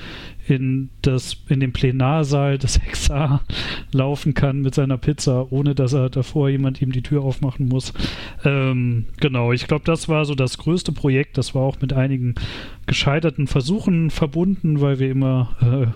in, 0.47 0.91
das, 1.01 1.39
in 1.49 1.61
den 1.61 1.73
Plenarsaal 1.73 2.59
des 2.59 2.79
XA 2.91 3.41
laufen 3.91 4.35
kann 4.35 4.61
mit 4.61 4.75
seiner 4.75 4.99
Pizza, 4.99 5.51
ohne 5.51 5.75
dass 5.75 5.95
er 5.95 6.11
davor 6.11 6.51
jemand 6.51 6.83
ihm 6.83 6.93
die 6.93 7.03
Tür 7.03 7.23
aufmachen 7.23 7.69
muss. 7.69 7.95
Ähm, 8.45 9.07
genau, 9.19 9.53
ich 9.53 9.67
glaube, 9.67 9.85
das 9.87 10.11
war 10.11 10.27
so 10.27 10.35
das 10.35 10.59
größte 10.59 10.93
Projekt. 10.93 11.39
Das 11.39 11.55
war 11.55 11.63
auch 11.63 11.81
mit 11.81 11.95
einigen 11.95 12.35
gescheiterten 12.87 13.47
Versuchen 13.47 14.11
verbunden, 14.11 14.83
weil 14.83 14.99
wir 14.99 15.11
immer 15.11 15.95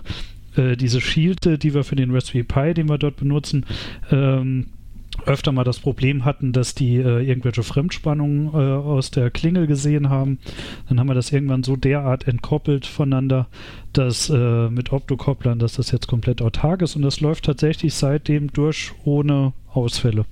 äh, 0.55 0.71
äh, 0.71 0.75
diese 0.75 1.01
Schielte, 1.01 1.59
die 1.59 1.75
wir 1.75 1.83
für 1.83 1.95
den 1.95 2.09
Raspberry 2.11 2.43
Pi, 2.43 2.73
den 2.73 2.89
wir 2.89 2.97
dort 2.97 3.17
benutzen, 3.17 3.65
ähm, 4.11 4.67
öfter 5.27 5.51
mal 5.51 5.63
das 5.63 5.79
Problem 5.79 6.25
hatten, 6.25 6.51
dass 6.53 6.75
die 6.75 6.97
äh, 6.97 7.21
irgendwelche 7.21 7.63
Fremdspannungen 7.63 8.47
äh, 8.47 8.57
aus 8.57 9.11
der 9.11 9.29
Klingel 9.31 9.67
gesehen 9.67 10.09
haben. 10.09 10.39
Dann 10.87 10.99
haben 10.99 11.07
wir 11.07 11.13
das 11.13 11.31
irgendwann 11.31 11.63
so 11.63 11.75
derart 11.75 12.27
entkoppelt 12.27 12.85
voneinander, 12.85 13.47
dass 13.93 14.29
äh, 14.29 14.69
mit 14.69 14.91
Optokopplern, 14.91 15.59
dass 15.59 15.73
das 15.73 15.91
jetzt 15.91 16.07
komplett 16.07 16.41
autark 16.41 16.81
ist 16.81 16.95
und 16.95 17.01
das 17.01 17.19
läuft 17.19 17.45
tatsächlich 17.45 17.93
seitdem 17.93 18.51
durch 18.51 18.93
ohne 19.03 19.53
Ausfälle, 19.71 20.25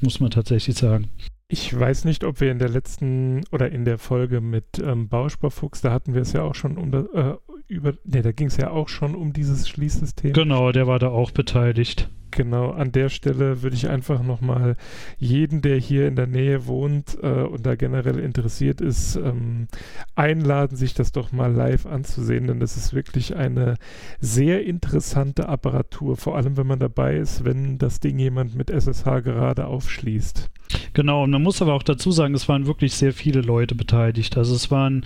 muss 0.00 0.20
man 0.20 0.30
tatsächlich 0.30 0.76
sagen. 0.76 1.08
Ich 1.50 1.78
weiß 1.78 2.04
nicht, 2.04 2.24
ob 2.24 2.42
wir 2.42 2.52
in 2.52 2.58
der 2.58 2.68
letzten 2.68 3.42
oder 3.52 3.72
in 3.72 3.86
der 3.86 3.96
Folge 3.96 4.42
mit 4.42 4.78
ähm, 4.84 5.08
Bausparfuchs, 5.08 5.80
da 5.80 5.92
hatten 5.92 6.12
wir 6.12 6.20
es 6.20 6.34
ja 6.34 6.42
auch 6.42 6.54
schon 6.54 6.76
um, 6.76 6.92
äh, 6.92 7.34
über, 7.68 7.92
ne, 8.04 8.22
da 8.22 8.32
ging 8.32 8.48
es 8.48 8.56
ja 8.56 8.70
auch 8.70 8.88
schon 8.88 9.14
um 9.14 9.32
dieses 9.32 9.68
Schließsystem. 9.68 10.32
Genau, 10.32 10.72
der 10.72 10.86
war 10.86 10.98
da 10.98 11.08
auch 11.08 11.30
beteiligt. 11.30 12.10
Genau, 12.30 12.70
an 12.70 12.92
der 12.92 13.08
Stelle 13.08 13.62
würde 13.62 13.74
ich 13.74 13.88
einfach 13.88 14.22
nochmal 14.22 14.76
jeden, 15.18 15.62
der 15.62 15.78
hier 15.78 16.06
in 16.06 16.14
der 16.14 16.26
Nähe 16.26 16.66
wohnt 16.66 17.16
äh, 17.22 17.42
und 17.42 17.64
da 17.64 17.74
generell 17.74 18.18
interessiert 18.18 18.80
ist, 18.80 19.16
ähm, 19.16 19.66
einladen, 20.14 20.76
sich 20.76 20.94
das 20.94 21.10
doch 21.10 21.32
mal 21.32 21.50
live 21.50 21.86
anzusehen, 21.86 22.46
denn 22.46 22.60
das 22.60 22.76
ist 22.76 22.92
wirklich 22.92 23.34
eine 23.34 23.76
sehr 24.20 24.64
interessante 24.64 25.48
Apparatur, 25.48 26.16
vor 26.16 26.36
allem 26.36 26.56
wenn 26.56 26.66
man 26.66 26.78
dabei 26.78 27.16
ist, 27.16 27.44
wenn 27.44 27.78
das 27.78 27.98
Ding 28.00 28.18
jemand 28.18 28.54
mit 28.54 28.70
SSH 28.70 29.20
gerade 29.22 29.66
aufschließt. 29.66 30.50
Genau, 30.92 31.24
und 31.24 31.30
man 31.30 31.42
muss 31.42 31.62
aber 31.62 31.72
auch 31.72 31.82
dazu 31.82 32.10
sagen, 32.10 32.34
es 32.34 32.48
waren 32.48 32.66
wirklich 32.66 32.94
sehr 32.94 33.14
viele 33.14 33.40
Leute 33.40 33.74
beteiligt. 33.74 34.36
Also 34.36 34.54
es 34.54 34.70
waren 34.70 35.04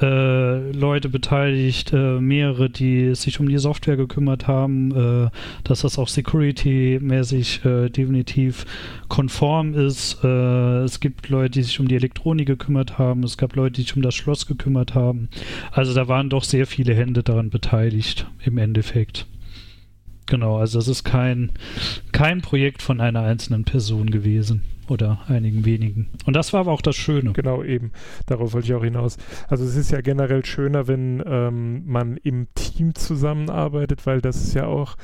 äh, 0.00 0.70
Leute 0.72 1.08
beteiligt, 1.08 1.92
äh, 1.92 2.20
mehrere, 2.20 2.70
die 2.70 3.14
sich 3.14 3.40
um 3.40 3.48
die 3.48 3.58
Software 3.58 3.96
gekümmert 3.96 4.46
haben, 4.46 5.26
äh, 5.26 5.30
dass 5.64 5.80
das 5.80 5.98
auch 5.98 6.08
security-mäßig 6.08 7.64
äh, 7.64 7.88
definitiv 7.88 8.64
konform 9.08 9.74
ist. 9.74 10.22
Äh, 10.22 10.82
es 10.84 11.00
gibt 11.00 11.28
Leute, 11.28 11.50
die 11.50 11.62
sich 11.62 11.80
um 11.80 11.88
die 11.88 11.96
Elektronik 11.96 12.46
gekümmert 12.46 12.98
haben, 12.98 13.22
es 13.22 13.36
gab 13.36 13.56
Leute, 13.56 13.74
die 13.74 13.82
sich 13.82 13.96
um 13.96 14.02
das 14.02 14.14
Schloss 14.14 14.46
gekümmert 14.46 14.94
haben. 14.94 15.28
Also 15.72 15.94
da 15.94 16.08
waren 16.08 16.30
doch 16.30 16.44
sehr 16.44 16.66
viele 16.66 16.94
Hände 16.94 17.22
daran 17.22 17.50
beteiligt, 17.50 18.26
im 18.44 18.58
Endeffekt. 18.58 19.26
Genau, 20.28 20.58
also 20.58 20.78
das 20.78 20.88
ist 20.88 21.04
kein, 21.04 21.52
kein 22.12 22.42
Projekt 22.42 22.82
von 22.82 23.00
einer 23.00 23.22
einzelnen 23.22 23.64
Person 23.64 24.10
gewesen 24.10 24.62
oder 24.88 25.20
einigen 25.26 25.64
wenigen. 25.64 26.10
Und 26.26 26.36
das 26.36 26.52
war 26.52 26.60
aber 26.60 26.72
auch 26.72 26.82
das 26.82 26.96
Schöne. 26.96 27.32
Genau, 27.32 27.62
eben. 27.62 27.92
Darauf 28.26 28.52
wollte 28.52 28.68
ich 28.68 28.74
auch 28.74 28.84
hinaus. 28.84 29.16
Also 29.48 29.64
es 29.64 29.74
ist 29.74 29.90
ja 29.90 30.02
generell 30.02 30.44
schöner, 30.44 30.86
wenn 30.86 31.22
ähm, 31.26 31.82
man 31.86 32.18
im 32.18 32.48
Team 32.54 32.94
zusammenarbeitet, 32.94 34.06
weil 34.06 34.20
das 34.20 34.36
ist 34.36 34.54
ja 34.54 34.66
auch 34.66 34.96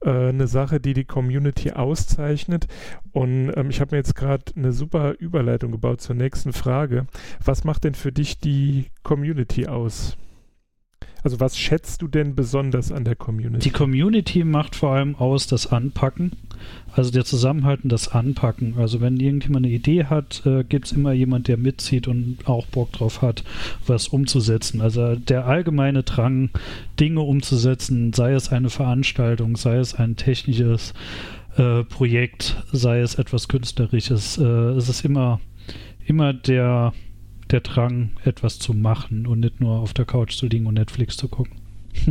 äh, 0.00 0.28
eine 0.28 0.46
Sache, 0.46 0.78
die 0.78 0.94
die 0.94 1.04
Community 1.04 1.72
auszeichnet. 1.72 2.68
Und 3.10 3.52
ähm, 3.56 3.70
ich 3.70 3.80
habe 3.80 3.96
mir 3.96 3.98
jetzt 3.98 4.14
gerade 4.14 4.44
eine 4.56 4.72
super 4.72 5.14
Überleitung 5.18 5.72
gebaut 5.72 6.00
zur 6.00 6.14
nächsten 6.14 6.52
Frage. 6.52 7.06
Was 7.44 7.64
macht 7.64 7.82
denn 7.82 7.94
für 7.94 8.12
dich 8.12 8.38
die 8.38 8.86
Community 9.02 9.66
aus? 9.66 10.16
Also 11.24 11.40
was 11.40 11.58
schätzt 11.58 12.02
du 12.02 12.08
denn 12.08 12.34
besonders 12.34 12.92
an 12.92 13.04
der 13.04 13.16
Community? 13.16 13.68
Die 13.68 13.70
Community 13.70 14.44
macht 14.44 14.76
vor 14.76 14.92
allem 14.92 15.16
aus 15.16 15.46
das 15.46 15.66
Anpacken. 15.66 16.32
Also 16.92 17.10
der 17.10 17.24
Zusammenhalt 17.24 17.84
und 17.84 17.92
das 17.92 18.08
Anpacken. 18.08 18.74
Also 18.78 19.00
wenn 19.00 19.18
irgendjemand 19.18 19.66
eine 19.66 19.74
Idee 19.74 20.04
hat, 20.04 20.42
äh, 20.46 20.64
gibt 20.64 20.86
es 20.86 20.92
immer 20.92 21.12
jemand, 21.12 21.48
der 21.48 21.56
mitzieht 21.56 22.08
und 22.08 22.38
auch 22.46 22.66
Bock 22.66 22.92
drauf 22.92 23.22
hat, 23.22 23.44
was 23.86 24.08
umzusetzen. 24.08 24.80
Also 24.80 25.14
der 25.14 25.46
allgemeine 25.46 26.02
Drang, 26.02 26.50
Dinge 26.98 27.20
umzusetzen, 27.20 28.12
sei 28.12 28.32
es 28.32 28.50
eine 28.50 28.70
Veranstaltung, 28.70 29.56
sei 29.56 29.76
es 29.76 29.94
ein 29.94 30.16
technisches 30.16 30.94
äh, 31.56 31.84
Projekt, 31.84 32.56
sei 32.72 33.00
es 33.00 33.16
etwas 33.16 33.48
Künstlerisches, 33.48 34.38
äh, 34.38 34.44
es 34.44 34.88
ist 34.88 35.04
immer, 35.04 35.40
immer 36.06 36.32
der 36.32 36.92
der 37.52 37.60
Drang, 37.60 38.12
etwas 38.24 38.58
zu 38.58 38.74
machen 38.74 39.26
und 39.26 39.40
nicht 39.40 39.60
nur 39.60 39.80
auf 39.80 39.94
der 39.94 40.04
Couch 40.04 40.36
zu 40.36 40.46
liegen 40.46 40.66
und 40.66 40.74
Netflix 40.74 41.16
zu 41.16 41.28
gucken. 41.28 41.60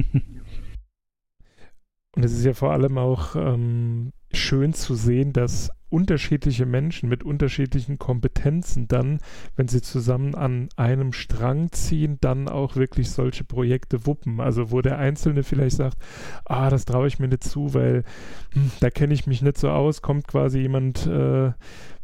und 2.15 2.23
es 2.23 2.33
ist 2.33 2.45
ja 2.45 2.53
vor 2.53 2.71
allem 2.71 2.97
auch 2.97 3.35
ähm, 3.35 4.11
schön 4.33 4.73
zu 4.73 4.95
sehen, 4.95 5.33
dass 5.33 5.69
unterschiedliche 5.89 6.65
Menschen 6.65 7.07
mit 7.07 7.23
unterschiedlichen 7.23 7.97
Kompetenzen 7.97 8.87
dann, 8.87 9.19
wenn 9.55 9.67
sie 9.67 9.81
zusammen 9.81 10.35
an 10.35 10.67
einem 10.75 11.13
Strang 11.13 11.71
ziehen, 11.71 12.17
dann 12.19 12.49
auch 12.49 12.75
wirklich 12.75 13.09
solche 13.09 13.45
Projekte 13.45 14.05
wuppen. 14.05 14.41
Also 14.41 14.71
wo 14.71 14.81
der 14.81 14.97
Einzelne 14.97 15.43
vielleicht 15.43 15.77
sagt, 15.77 15.97
ah, 16.45 16.69
das 16.69 16.85
traue 16.85 17.07
ich 17.07 17.19
mir 17.19 17.29
nicht 17.29 17.43
zu, 17.43 17.73
weil 17.73 18.03
hm, 18.53 18.71
da 18.81 18.89
kenne 18.89 19.13
ich 19.13 19.27
mich 19.27 19.41
nicht 19.41 19.57
so 19.57 19.69
aus, 19.69 20.01
kommt 20.01 20.27
quasi 20.27 20.59
jemand 20.59 21.07
äh, 21.07 21.51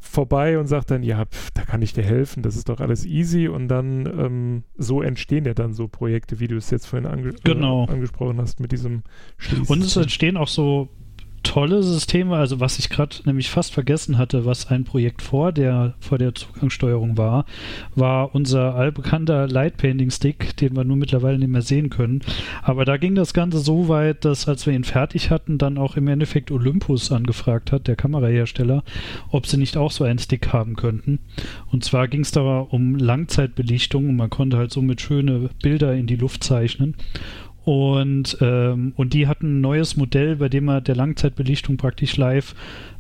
vorbei 0.04 0.60
und 0.60 0.68
sagt 0.68 0.92
dann, 0.92 1.02
ja, 1.04 1.26
pf, 1.26 1.52
da 1.52 1.64
kann 1.64 1.82
ich 1.82 1.94
dir 1.94 2.04
helfen, 2.04 2.44
das 2.44 2.56
ist 2.56 2.70
doch 2.70 2.80
alles 2.80 3.06
easy 3.06 3.48
und 3.48 3.68
dann 3.68 4.06
ähm, 4.06 4.64
so 4.78 5.02
entstehen 5.02 5.46
ja 5.46 5.54
dann 5.54 5.74
so 5.74 5.88
Projekte, 5.88 6.40
wie 6.40 6.48
du 6.48 6.58
es 6.58 6.70
jetzt 6.70 6.86
vorhin 6.86 7.08
ange 7.08 7.34
genau. 7.44 7.86
äh, 7.86 7.92
angesprochen 7.92 8.40
hast 8.40 8.60
mit 8.60 8.72
diesem 8.72 9.04
Schließen. 9.38 9.68
Und 9.68 9.84
es 9.84 9.96
entstehen 9.96 10.38
auch 10.38 10.48
so 10.48 10.90
tolle 11.44 11.84
Systeme, 11.84 12.36
also 12.36 12.60
was 12.60 12.80
ich 12.80 12.90
gerade 12.90 13.18
nämlich 13.26 13.50
fast 13.50 13.74
vergessen 13.74 14.18
hatte, 14.18 14.46
was 14.46 14.68
ein 14.72 14.84
Projekt 14.86 15.22
vor 15.22 15.52
der, 15.52 15.94
vor 16.00 16.18
der 16.18 16.34
Zugangssteuerung 16.34 17.18
war, 17.18 17.46
war 17.96 18.34
unser 18.34 18.76
allbekannter 18.76 19.48
Light 19.48 19.78
Painting 19.78 20.10
Stick, 20.10 20.58
den 20.58 20.76
wir 20.76 20.84
nur 20.84 20.98
mittlerweile 20.98 21.38
nicht 21.38 21.52
mehr 21.52 21.62
sehen 21.62 21.90
können. 21.90 22.22
Aber 22.64 22.86
da 22.86 22.98
ging 22.98 23.16
das 23.16 23.34
Ganze 23.34 23.60
so 23.60 23.90
weit, 23.90 24.26
dass 24.26 24.48
als 24.48 24.66
wir 24.66 24.74
ihn 24.74 24.84
fertig 24.84 25.30
hatten, 25.30 25.58
dann 25.58 25.78
auch 25.78 25.98
im 25.98 26.08
Endeffekt 26.08 26.50
Olympus 26.50 27.12
angefragt 27.12 27.72
hat, 27.72 27.88
der 27.88 27.96
Kamerahersteller, 27.96 28.84
ob 29.30 29.46
sie 29.46 29.58
nicht 29.58 29.78
auch 29.78 29.92
so 29.92 30.04
einen 30.04 30.20
Stick 30.20 30.54
haben 30.54 30.76
könnten. 30.76 31.20
Und 31.72 31.84
zwar 31.84 32.08
ging 32.08 32.22
es 32.22 32.32
da 32.32 32.60
um 32.60 32.96
Langzeitbelichtung 32.96 34.10
und 34.10 34.16
man 34.16 34.30
konnte 34.30 34.58
halt 34.58 34.72
somit 34.72 35.02
schöne 35.02 35.50
Bilder 35.62 35.94
in 35.94 36.08
die 36.08 36.16
Luft 36.16 36.44
zeichnen. 36.44 36.96
Und, 37.66 38.38
ähm, 38.42 38.94
und 38.98 39.14
die 39.14 39.28
hatten 39.28 39.58
ein 39.58 39.62
neues 39.62 39.96
Modell, 39.96 40.36
bei 40.36 40.50
dem 40.50 40.66
man 40.66 40.84
der 40.84 40.96
Langzeitbelichtung 40.96 41.78
praktisch 41.78 42.18
live 42.18 42.56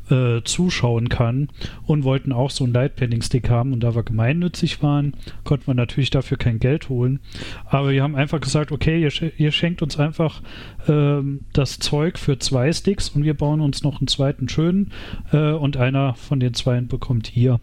äh, 0.10 0.42
zuschauen 0.44 1.10
kann 1.10 1.50
und 1.86 2.04
wollten 2.04 2.32
auch 2.32 2.50
so 2.50 2.64
einen 2.64 2.74
Lightpainting-Stick 2.74 3.50
haben. 3.50 3.74
Und 3.74 3.82
da 3.82 3.96
wir 3.96 4.04
gemeinnützig 4.04 4.82
waren, 4.84 5.14
konnte 5.44 5.66
man 5.68 5.78
natürlich 5.78 6.10
dafür 6.10 6.38
kein 6.38 6.60
Geld 6.60 6.90
holen. 6.90 7.20
Aber 7.66 7.92
wir 7.92 8.04
haben 8.04 8.16
einfach 8.16 8.42
gesagt, 8.42 8.72
okay, 8.72 9.02
ihr, 9.02 9.12
ihr 9.38 9.52
schenkt 9.52 9.82
uns 9.82 10.00
einfach 10.00 10.42
ähm, 10.88 11.42
das 11.54 11.80
Zeug 11.80 12.18
für 12.18 12.40
zwei 12.40 12.72
Sticks 12.72 13.10
und 13.10 13.24
wir 13.24 13.34
bauen 13.34 13.62
uns 13.62 13.84
noch 13.84 14.00
einen 14.00 14.08
zweiten 14.08 14.50
schönen 14.50 14.92
äh, 15.32 15.52
und 15.52 15.78
einer 15.78 16.16
von 16.16 16.40
den 16.40 16.54
zweien 16.54 16.88
bekommt 16.88 17.36
ihr. 17.36 17.60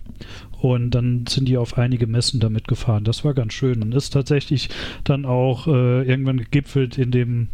Und 0.60 0.90
dann 0.90 1.24
sind 1.26 1.48
die 1.48 1.56
auf 1.56 1.78
einige 1.78 2.06
Messen 2.06 2.38
damit 2.38 2.68
gefahren. 2.68 3.04
Das 3.04 3.24
war 3.24 3.32
ganz 3.32 3.54
schön 3.54 3.82
und 3.82 3.94
ist 3.94 4.10
tatsächlich 4.10 4.68
dann 5.04 5.24
auch 5.24 5.66
äh, 5.66 6.02
irgendwann 6.02 6.36
gegipfelt 6.36 6.98
in 6.98 7.10
dem 7.10 7.48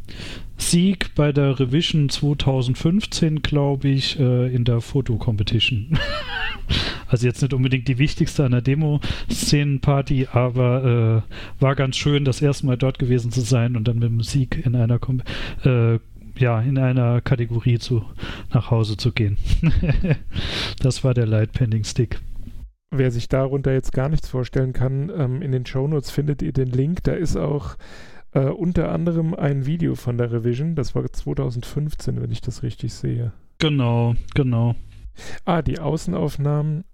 Sieg 0.59 1.15
bei 1.15 1.33
der 1.33 1.61
Revision 1.61 2.09
2015, 2.09 3.43
glaube 3.43 3.89
ich, 3.89 4.19
äh, 4.19 4.53
in 4.53 4.65
der 4.65 4.81
Foto-Competition. 4.81 5.99
Also 7.17 7.29
jetzt 7.29 7.41
nicht 7.41 7.55
unbedingt 7.55 7.89
die 7.89 7.97
wichtigste 7.97 8.45
an 8.45 8.53
der 8.53 8.61
Demo-Szenen-Party, 8.61 10.29
aber 10.33 11.25
äh, 11.27 11.63
war 11.63 11.75
ganz 11.75 11.97
schön, 11.97 12.27
das 12.27 12.43
erste 12.43 12.67
Mal 12.67 12.77
dort 12.77 12.99
gewesen 12.99 13.33
zu 13.33 13.41
sein 13.41 13.75
und 13.75 13.89
dann 13.89 14.01
mit 14.01 14.13
Musik 14.13 14.67
in 14.67 14.77
einer 14.77 14.99
Kom 14.99 15.23
äh, 15.65 15.99
ja, 16.37 16.61
in 16.61 16.77
einer 16.77 17.23
Kategorie 17.23 17.79
zu, 17.79 18.05
nach 18.53 18.71
Hause 18.71 18.99
zu 18.99 19.13
gehen. 19.13 19.39
das 20.81 21.05
war 21.05 21.15
der 21.15 21.25
Light 21.25 21.53
Pending 21.53 21.85
Stick. 21.85 22.21
Wer 22.91 23.11
sich 23.11 23.29
darunter 23.31 23.73
jetzt 23.73 23.95
gar 23.95 24.11
nichts 24.11 24.29
vorstellen 24.29 24.75
kann, 24.75 25.11
ähm, 25.17 25.41
in 25.41 25.53
den 25.53 25.65
Shownotes 25.65 26.11
findet 26.11 26.43
ihr 26.43 26.53
den 26.53 26.69
Link. 26.69 27.03
Da 27.05 27.15
ist 27.15 27.39
auch 27.39 27.77
äh, 28.33 28.41
unter 28.41 28.93
anderem 28.93 29.33
ein 29.33 29.65
Video 29.65 29.95
von 29.95 30.19
der 30.19 30.33
Revision. 30.33 30.75
Das 30.75 30.95
war 30.95 31.11
2015, 31.11 32.21
wenn 32.21 32.31
ich 32.31 32.43
das 32.43 32.63
richtig 32.63 32.93
sehe. 32.93 33.33
Genau, 33.57 34.17
genau. 34.35 34.75
Ah, 35.47 35.63
die 35.63 35.79
Außenaufnahmen. 35.79 36.85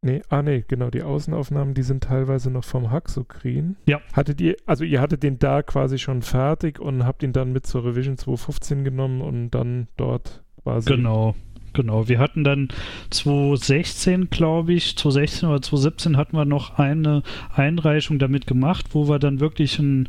Nee, 0.00 0.22
ah 0.28 0.42
nee, 0.42 0.64
genau, 0.66 0.90
die 0.90 1.02
Außenaufnahmen, 1.02 1.74
die 1.74 1.82
sind 1.82 2.04
teilweise 2.04 2.50
noch 2.50 2.64
vom 2.64 2.90
Haxokrin. 2.90 3.76
Ja. 3.86 4.00
Hattet 4.12 4.40
ihr, 4.40 4.56
also 4.64 4.84
ihr 4.84 5.00
hattet 5.00 5.24
den 5.24 5.38
da 5.40 5.62
quasi 5.62 5.98
schon 5.98 6.22
fertig 6.22 6.78
und 6.78 7.04
habt 7.04 7.22
ihn 7.24 7.32
dann 7.32 7.52
mit 7.52 7.66
zur 7.66 7.84
Revision 7.84 8.16
215 8.16 8.84
genommen 8.84 9.20
und 9.20 9.50
dann 9.50 9.88
dort 9.96 10.44
quasi. 10.62 10.94
Genau, 10.94 11.34
genau. 11.78 12.08
Wir 12.08 12.18
hatten 12.18 12.42
dann 12.42 12.68
2016, 13.10 14.30
glaube 14.30 14.72
ich, 14.74 14.96
2016 14.96 15.48
oder 15.48 15.62
2017 15.62 16.16
hatten 16.16 16.36
wir 16.36 16.44
noch 16.44 16.78
eine 16.78 17.22
Einreichung 17.54 18.18
damit 18.18 18.46
gemacht, 18.48 18.86
wo 18.92 19.08
wir 19.08 19.20
dann 19.20 19.38
wirklich 19.38 19.78
ein 19.78 20.08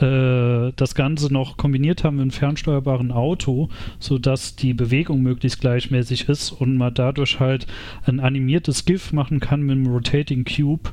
äh, 0.00 0.72
das 0.76 0.94
Ganze 0.94 1.30
noch 1.30 1.58
kombiniert 1.58 2.04
haben 2.04 2.16
mit 2.16 2.22
einem 2.22 2.30
fernsteuerbaren 2.30 3.12
Auto, 3.12 3.68
sodass 3.98 4.56
die 4.56 4.72
Bewegung 4.72 5.20
möglichst 5.20 5.60
gleichmäßig 5.60 6.28
ist 6.30 6.52
und 6.52 6.78
man 6.78 6.94
dadurch 6.94 7.38
halt 7.38 7.66
ein 8.06 8.18
animiertes 8.18 8.86
GIF 8.86 9.12
machen 9.12 9.40
kann 9.40 9.60
mit 9.60 9.72
einem 9.72 9.86
Rotating 9.88 10.44
Cube 10.44 10.90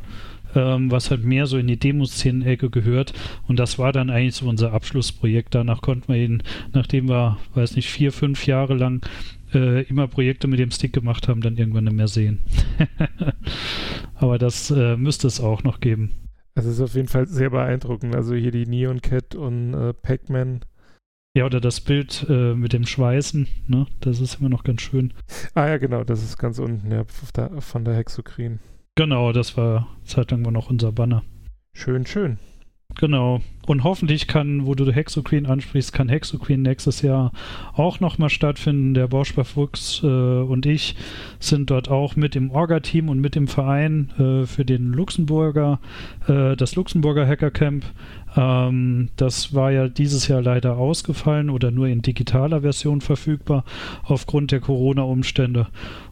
ähm, 0.55 0.91
was 0.91 1.11
halt 1.11 1.23
mehr 1.23 1.45
so 1.45 1.57
in 1.57 1.67
die 1.67 1.77
Demoszenen-Ecke 1.77 2.69
gehört. 2.69 3.13
Und 3.47 3.59
das 3.59 3.77
war 3.79 3.91
dann 3.91 4.09
eigentlich 4.09 4.35
so 4.35 4.47
unser 4.47 4.73
Abschlussprojekt. 4.73 5.55
Danach 5.55 5.81
konnten 5.81 6.11
wir 6.11 6.19
ihn, 6.19 6.43
nachdem 6.73 7.09
wir, 7.09 7.37
weiß 7.53 7.75
nicht, 7.75 7.89
vier, 7.89 8.11
fünf 8.11 8.47
Jahre 8.47 8.73
lang 8.73 9.05
äh, 9.53 9.83
immer 9.83 10.07
Projekte 10.07 10.47
mit 10.47 10.59
dem 10.59 10.71
Stick 10.71 10.93
gemacht 10.93 11.27
haben, 11.27 11.41
dann 11.41 11.57
irgendwann 11.57 11.85
nicht 11.85 11.95
mehr 11.95 12.07
sehen. 12.07 12.39
Aber 14.15 14.37
das 14.37 14.71
äh, 14.71 14.97
müsste 14.97 15.27
es 15.27 15.39
auch 15.39 15.63
noch 15.63 15.79
geben. 15.79 16.11
Es 16.55 16.65
ist 16.65 16.81
auf 16.81 16.95
jeden 16.95 17.07
Fall 17.07 17.27
sehr 17.27 17.51
beeindruckend. 17.51 18.15
Also 18.15 18.33
hier 18.33 18.51
die 18.51 18.65
Neon 18.65 19.01
Cat 19.01 19.35
und 19.35 19.73
äh, 19.73 19.93
Pac-Man. 19.93 20.61
Ja, 21.35 21.45
oder 21.45 21.61
das 21.61 21.81
Bild 21.81 22.25
äh, 22.29 22.55
mit 22.55 22.73
dem 22.73 22.85
Schweißen, 22.85 23.47
ne? 23.67 23.85
Das 23.99 24.19
ist 24.19 24.39
immer 24.39 24.49
noch 24.49 24.63
ganz 24.63 24.81
schön. 24.81 25.13
Ah 25.53 25.67
ja, 25.67 25.77
genau, 25.77 26.03
das 26.03 26.23
ist 26.23 26.39
ganz 26.39 26.57
unten, 26.57 26.91
ja, 26.91 27.03
von 27.59 27.85
der 27.85 27.93
Hexokrin. 27.93 28.59
Genau, 28.95 29.31
das 29.31 29.55
war 29.55 29.87
zeitlang 30.03 30.43
war 30.45 30.51
noch 30.51 30.71
unser 30.71 30.91
Banner. 30.91 31.23
Schön, 31.73 32.07
schön. 32.07 32.39
Genau. 32.97 33.41
Und 33.67 33.83
hoffentlich 33.83 34.27
kann, 34.27 34.65
wo 34.65 34.75
du 34.75 34.89
Hexoqueen 34.91 35.45
ansprichst, 35.45 35.91
kann 35.91 36.07
Hexoqueen 36.07 36.61
nächstes 36.61 37.01
Jahr 37.01 37.31
auch 37.73 37.99
nochmal 37.99 38.29
stattfinden. 38.29 38.93
Der 38.93 39.07
Bauschbar 39.07 39.45
Fuchs 39.45 40.01
äh, 40.03 40.07
und 40.07 40.65
ich 40.65 40.95
sind 41.39 41.69
dort 41.69 41.89
auch 41.89 42.15
mit 42.15 42.35
im 42.35 42.49
Orga-Team 42.49 43.09
und 43.09 43.19
mit 43.19 43.35
dem 43.35 43.47
Verein 43.47 44.09
äh, 44.17 44.45
für 44.45 44.65
den 44.65 44.93
Luxemburger, 44.93 45.79
äh, 46.27 46.55
das 46.55 46.75
Luxemburger 46.75 47.27
Hackercamp. 47.27 47.85
Ähm, 48.37 49.09
das 49.17 49.53
war 49.53 49.71
ja 49.71 49.89
dieses 49.89 50.27
Jahr 50.27 50.41
leider 50.41 50.77
ausgefallen 50.77 51.49
oder 51.49 51.71
nur 51.71 51.87
in 51.87 52.01
digitaler 52.01 52.61
Version 52.61 53.01
verfügbar 53.01 53.65
aufgrund 54.03 54.51
der 54.51 54.59
Corona-Umstände. 54.59 55.67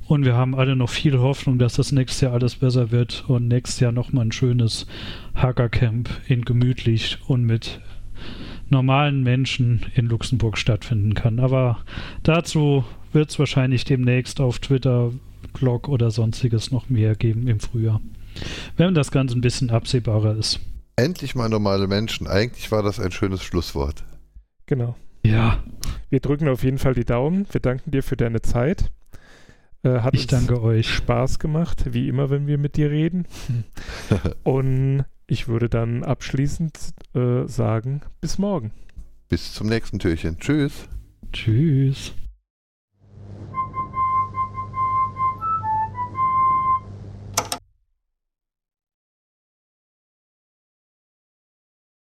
Und 0.08 0.26
wir 0.26 0.36
haben 0.36 0.56
alle 0.56 0.76
noch 0.76 0.90
viel 0.90 1.20
Hoffnung, 1.20 1.58
dass 1.60 1.76
das 1.76 1.92
nächstes 1.92 2.22
Jahr 2.22 2.34
alles 2.34 2.56
besser 2.56 2.92
wird 2.92 3.24
und 3.28 3.48
nächstes 3.48 3.80
Jahr 3.80 3.92
nochmal 3.92 4.26
ein 4.26 4.32
schönes 4.32 4.88
Hackercamp 5.36 6.10
in 6.28 6.44
gemütlich 6.44 7.20
und 7.28 7.44
mit 7.46 7.80
normalen 8.70 9.24
Menschen 9.24 9.86
in 9.96 10.08
Luxemburg 10.08 10.58
stattfinden 10.58 11.14
kann. 11.14 11.40
Aber 11.40 11.80
dazu 12.24 12.84
wird 13.14 13.30
es 13.30 13.40
wahrscheinlich 13.40 13.86
demnächst 13.86 14.42
auf 14.42 14.60
Twitter, 14.60 15.12
Blog 15.54 15.88
oder 15.88 16.12
sonstiges 16.12 16.72
noch 16.72 16.90
mehr 16.90 17.16
geben 17.16 17.48
im 17.48 17.60
Frühjahr. 17.60 18.02
Wenn 18.76 18.94
das 18.94 19.12
Ganze 19.12 19.38
ein 19.38 19.42
bisschen 19.42 19.70
absehbarer 19.70 20.36
ist. 20.36 20.60
Endlich 20.96 21.36
mal 21.36 21.50
normale 21.50 21.88
Menschen. 21.88 22.28
Eigentlich 22.28 22.72
war 22.72 22.82
das 22.82 23.00
ein 23.00 23.12
schönes 23.12 23.44
Schlusswort. 23.44 24.04
Genau. 24.66 24.96
Ja. 25.24 25.64
Wir 26.10 26.20
drücken 26.20 26.48
auf 26.48 26.64
jeden 26.64 26.78
Fall 26.78 26.94
die 26.94 27.04
Daumen. 27.04 27.48
Wir 27.52 27.60
danken 27.60 27.92
dir 27.92 28.04
für 28.04 28.16
deine 28.16 28.42
Zeit. 28.42 28.92
Äh, 29.84 30.00
hat 30.00 30.16
ich 30.16 30.28
danke 30.28 30.62
euch. 30.62 30.88
Spaß 30.88 31.40
gemacht, 31.40 31.94
wie 31.94 32.08
immer, 32.08 32.30
wenn 32.30 32.48
wir 32.48 32.58
mit 32.58 32.78
dir 32.78 32.90
reden. 32.90 33.28
Und 34.44 35.06
ich 35.28 35.48
würde 35.48 35.70
dann 35.70 36.04
abschließend 36.04 36.78
äh, 37.14 37.48
sagen, 37.48 38.02
bis 38.22 38.38
morgen. 38.38 38.72
Bis 39.28 39.54
zum 39.54 39.68
nächsten 39.68 40.00
Türchen. 40.00 40.40
Tschüss. 40.40 40.88
Tschüss. 41.34 42.14